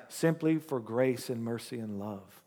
simply 0.08 0.58
for 0.58 0.78
grace 0.78 1.30
and 1.30 1.42
mercy 1.42 1.78
and 1.78 1.98
love. 1.98 2.42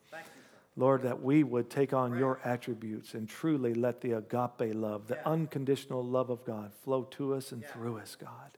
Lord, 0.78 1.02
that 1.02 1.22
we 1.22 1.44
would 1.44 1.70
take 1.70 1.94
on 1.94 2.18
your 2.18 2.40
attributes 2.46 3.14
and 3.14 3.28
truly 3.28 3.74
let 3.74 4.00
the 4.00 4.14
agape 4.14 4.74
love, 4.74 5.08
the 5.08 5.28
unconditional 5.28 6.04
love 6.04 6.30
of 6.30 6.46
God, 6.46 6.72
flow 6.86 7.04
to 7.12 7.34
us 7.34 7.52
and 7.52 7.66
through 7.66 7.98
us, 7.98 8.16
God. 8.16 8.52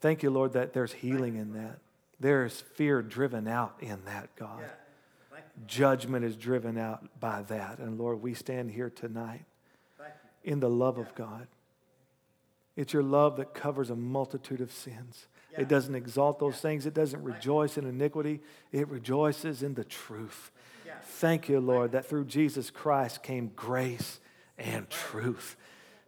Thank 0.00 0.22
you, 0.22 0.30
Lord, 0.30 0.52
that 0.52 0.72
there's 0.72 0.92
healing 0.92 1.36
in 1.36 1.52
that. 1.54 1.78
There 2.20 2.44
is 2.44 2.60
fear 2.74 3.02
driven 3.02 3.46
out 3.48 3.76
in 3.80 4.04
that, 4.06 4.34
God. 4.36 4.64
Judgment 5.66 6.24
is 6.24 6.36
driven 6.36 6.78
out 6.78 7.20
by 7.20 7.42
that. 7.42 7.78
And 7.78 7.98
Lord, 7.98 8.22
we 8.22 8.34
stand 8.34 8.70
here 8.70 8.90
tonight 8.90 9.44
in 10.44 10.60
the 10.60 10.70
love 10.70 10.98
of 10.98 11.14
God. 11.14 11.46
It's 12.76 12.92
your 12.92 13.02
love 13.02 13.36
that 13.38 13.54
covers 13.54 13.90
a 13.90 13.96
multitude 13.96 14.60
of 14.60 14.70
sins. 14.70 15.26
It 15.56 15.66
doesn't 15.66 15.96
exalt 15.96 16.38
those 16.38 16.60
things. 16.60 16.86
It 16.86 16.94
doesn't 16.94 17.22
rejoice 17.24 17.76
in 17.76 17.84
iniquity. 17.84 18.40
It 18.70 18.86
rejoices 18.88 19.64
in 19.64 19.74
the 19.74 19.84
truth. 19.84 20.52
Thank 21.02 21.48
you, 21.48 21.58
Lord, 21.58 21.92
that 21.92 22.06
through 22.06 22.26
Jesus 22.26 22.70
Christ 22.70 23.22
came 23.24 23.50
grace 23.56 24.20
and 24.56 24.88
truth. 24.88 25.56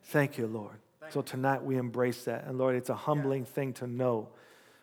Thank 0.05 0.39
you, 0.39 0.47
Lord. 0.47 0.77
So 1.11 1.23
tonight 1.23 1.63
we 1.63 1.77
embrace 1.77 2.25
that. 2.25 2.47
And 2.47 2.59
Lord, 2.59 2.77
it's 2.77 2.91
a 2.91 2.95
humbling 2.95 3.45
thing 3.45 3.73
to 3.75 3.87
know. 3.87 4.29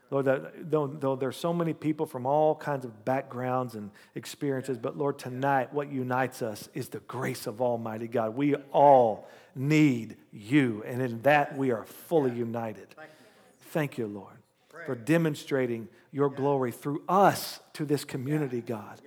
Lord, 0.10 0.26
that 0.26 0.72
though, 0.72 0.88
though 0.88 1.16
there's 1.16 1.36
so 1.36 1.54
many 1.54 1.74
people 1.74 2.06
from 2.06 2.26
all 2.26 2.56
kinds 2.56 2.86
of 2.86 3.04
backgrounds 3.04 3.76
and 3.76 3.92
experiences, 4.16 4.78
but 4.78 4.98
Lord, 4.98 5.20
tonight 5.20 5.74
what 5.74 5.92
unites 5.92 6.42
us 6.42 6.70
is 6.74 6.90
the 6.90 7.00
grace 7.00 7.46
of 7.46 7.62
Almighty 7.62 8.08
God. 8.08 8.36
We 8.36 8.56
all 8.72 9.28
need 9.54 10.16
you, 10.32 10.84
and 10.86 11.02
in 11.02 11.22
that 11.24 11.58
we 11.58 11.72
are 11.72 11.84
fully 11.84 12.32
united. 12.32 12.88
Thank 13.60 13.98
you, 13.98 14.08
Lord, 14.08 14.38
for 14.86 14.96
demonstrating 14.96 15.90
your 16.12 16.30
glory 16.30 16.72
through 16.72 17.04
us 17.10 17.60
to 17.74 17.84
this 17.86 18.06
community, 18.06 18.62
God. 18.62 19.02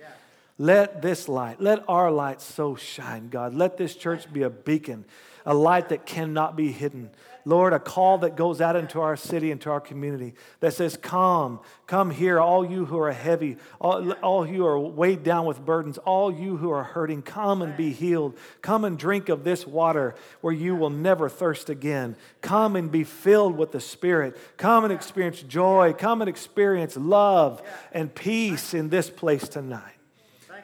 Let 0.59 1.01
this 1.01 1.27
light, 1.27 1.59
let 1.59 1.83
our 1.87 2.11
light 2.11 2.41
so 2.41 2.75
shine, 2.75 3.29
God. 3.29 3.55
Let 3.55 3.77
this 3.77 3.95
church 3.95 4.31
be 4.31 4.43
a 4.43 4.49
beacon, 4.51 5.05
a 5.45 5.53
light 5.53 5.89
that 5.89 6.05
cannot 6.05 6.55
be 6.55 6.71
hidden. 6.71 7.09
Lord, 7.43 7.73
a 7.73 7.79
call 7.79 8.19
that 8.19 8.35
goes 8.35 8.61
out 8.61 8.75
into 8.75 9.01
our 9.01 9.15
city, 9.15 9.49
into 9.51 9.69
our 9.69 9.79
community 9.79 10.35
that 10.59 10.73
says, 10.73 10.97
Come, 10.97 11.59
come 11.87 12.11
here, 12.11 12.39
all 12.39 12.63
you 12.63 12.85
who 12.85 12.99
are 12.99 13.11
heavy, 13.11 13.57
all, 13.79 14.11
all 14.13 14.45
you 14.45 14.57
who 14.57 14.65
are 14.65 14.79
weighed 14.79 15.23
down 15.23 15.45
with 15.45 15.63
burdens, 15.63 15.97
all 15.99 16.31
you 16.31 16.57
who 16.57 16.69
are 16.71 16.83
hurting, 16.83 17.23
come 17.23 17.61
and 17.61 17.75
be 17.75 17.91
healed. 17.91 18.37
Come 18.61 18.85
and 18.85 18.97
drink 18.97 19.29
of 19.29 19.43
this 19.43 19.65
water 19.65 20.15
where 20.41 20.53
you 20.53 20.75
will 20.75 20.89
never 20.89 21.29
thirst 21.29 21.69
again. 21.69 22.15
Come 22.41 22.75
and 22.75 22.91
be 22.91 23.03
filled 23.03 23.57
with 23.57 23.71
the 23.71 23.81
Spirit. 23.81 24.37
Come 24.57 24.83
and 24.83 24.93
experience 24.93 25.41
joy. 25.41 25.93
Come 25.97 26.21
and 26.21 26.29
experience 26.29 26.95
love 26.95 27.61
and 27.91 28.13
peace 28.13 28.73
in 28.73 28.89
this 28.89 29.09
place 29.09 29.47
tonight. 29.47 29.95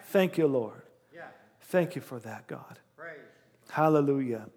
Thank 0.06 0.38
you, 0.38 0.48
Lord. 0.48 0.82
Thank 1.62 1.96
you 1.96 2.02
for 2.02 2.20
that, 2.20 2.48
God. 2.48 2.80
Hallelujah. 3.70 4.48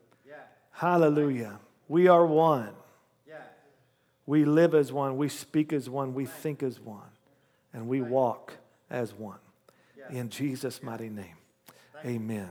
Hallelujah. 0.81 1.61
We 1.89 2.09
are 2.09 2.25
one. 2.25 2.71
We 4.25 4.47
live 4.47 4.75
as 4.75 4.91
one. 4.91 5.19
We 5.19 5.29
speak 5.29 5.75
as 5.75 5.91
one. 5.91 6.15
We 6.15 6.25
think 6.25 6.63
as 6.63 6.81
one. 6.81 7.11
And 7.75 7.87
we 7.87 8.01
walk 8.01 8.55
as 8.89 9.13
one. 9.13 9.41
In 10.09 10.31
Jesus' 10.31 10.83
mighty 10.83 11.11
name. 11.11 11.37
Amen 12.07 12.49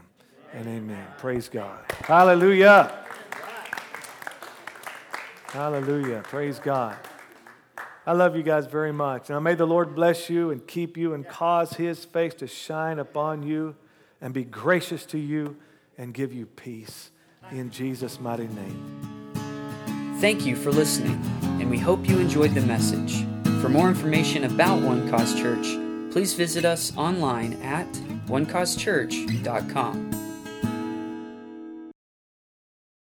and 0.52 0.68
amen. 0.68 1.04
Praise 1.18 1.48
God. 1.48 1.80
Hallelujah. 2.04 3.04
Hallelujah. 5.48 6.22
Praise 6.22 6.60
God. 6.60 6.98
I 8.06 8.12
love 8.12 8.36
you 8.36 8.44
guys 8.44 8.66
very 8.66 8.92
much. 8.92 9.28
Now 9.28 9.40
may 9.40 9.56
the 9.56 9.66
Lord 9.66 9.96
bless 9.96 10.30
you 10.30 10.52
and 10.52 10.64
keep 10.64 10.96
you 10.96 11.14
and 11.14 11.26
cause 11.26 11.72
his 11.72 12.04
face 12.04 12.34
to 12.34 12.46
shine 12.46 13.00
upon 13.00 13.42
you 13.42 13.74
and 14.20 14.32
be 14.32 14.44
gracious 14.44 15.04
to 15.06 15.18
you 15.18 15.56
and 15.98 16.14
give 16.14 16.32
you 16.32 16.46
peace. 16.46 17.10
In 17.50 17.70
Jesus' 17.70 18.20
mighty 18.20 18.46
name. 18.48 19.00
Thank 20.20 20.44
you 20.46 20.54
for 20.54 20.70
listening, 20.70 21.20
and 21.42 21.70
we 21.70 21.78
hope 21.78 22.08
you 22.08 22.18
enjoyed 22.18 22.54
the 22.54 22.60
message. 22.60 23.24
For 23.60 23.68
more 23.68 23.88
information 23.88 24.44
about 24.44 24.82
One 24.82 25.08
Cause 25.10 25.34
Church, 25.34 25.66
please 26.12 26.34
visit 26.34 26.64
us 26.64 26.96
online 26.96 27.54
at 27.62 27.90
onecausechurch.com. 28.28 30.19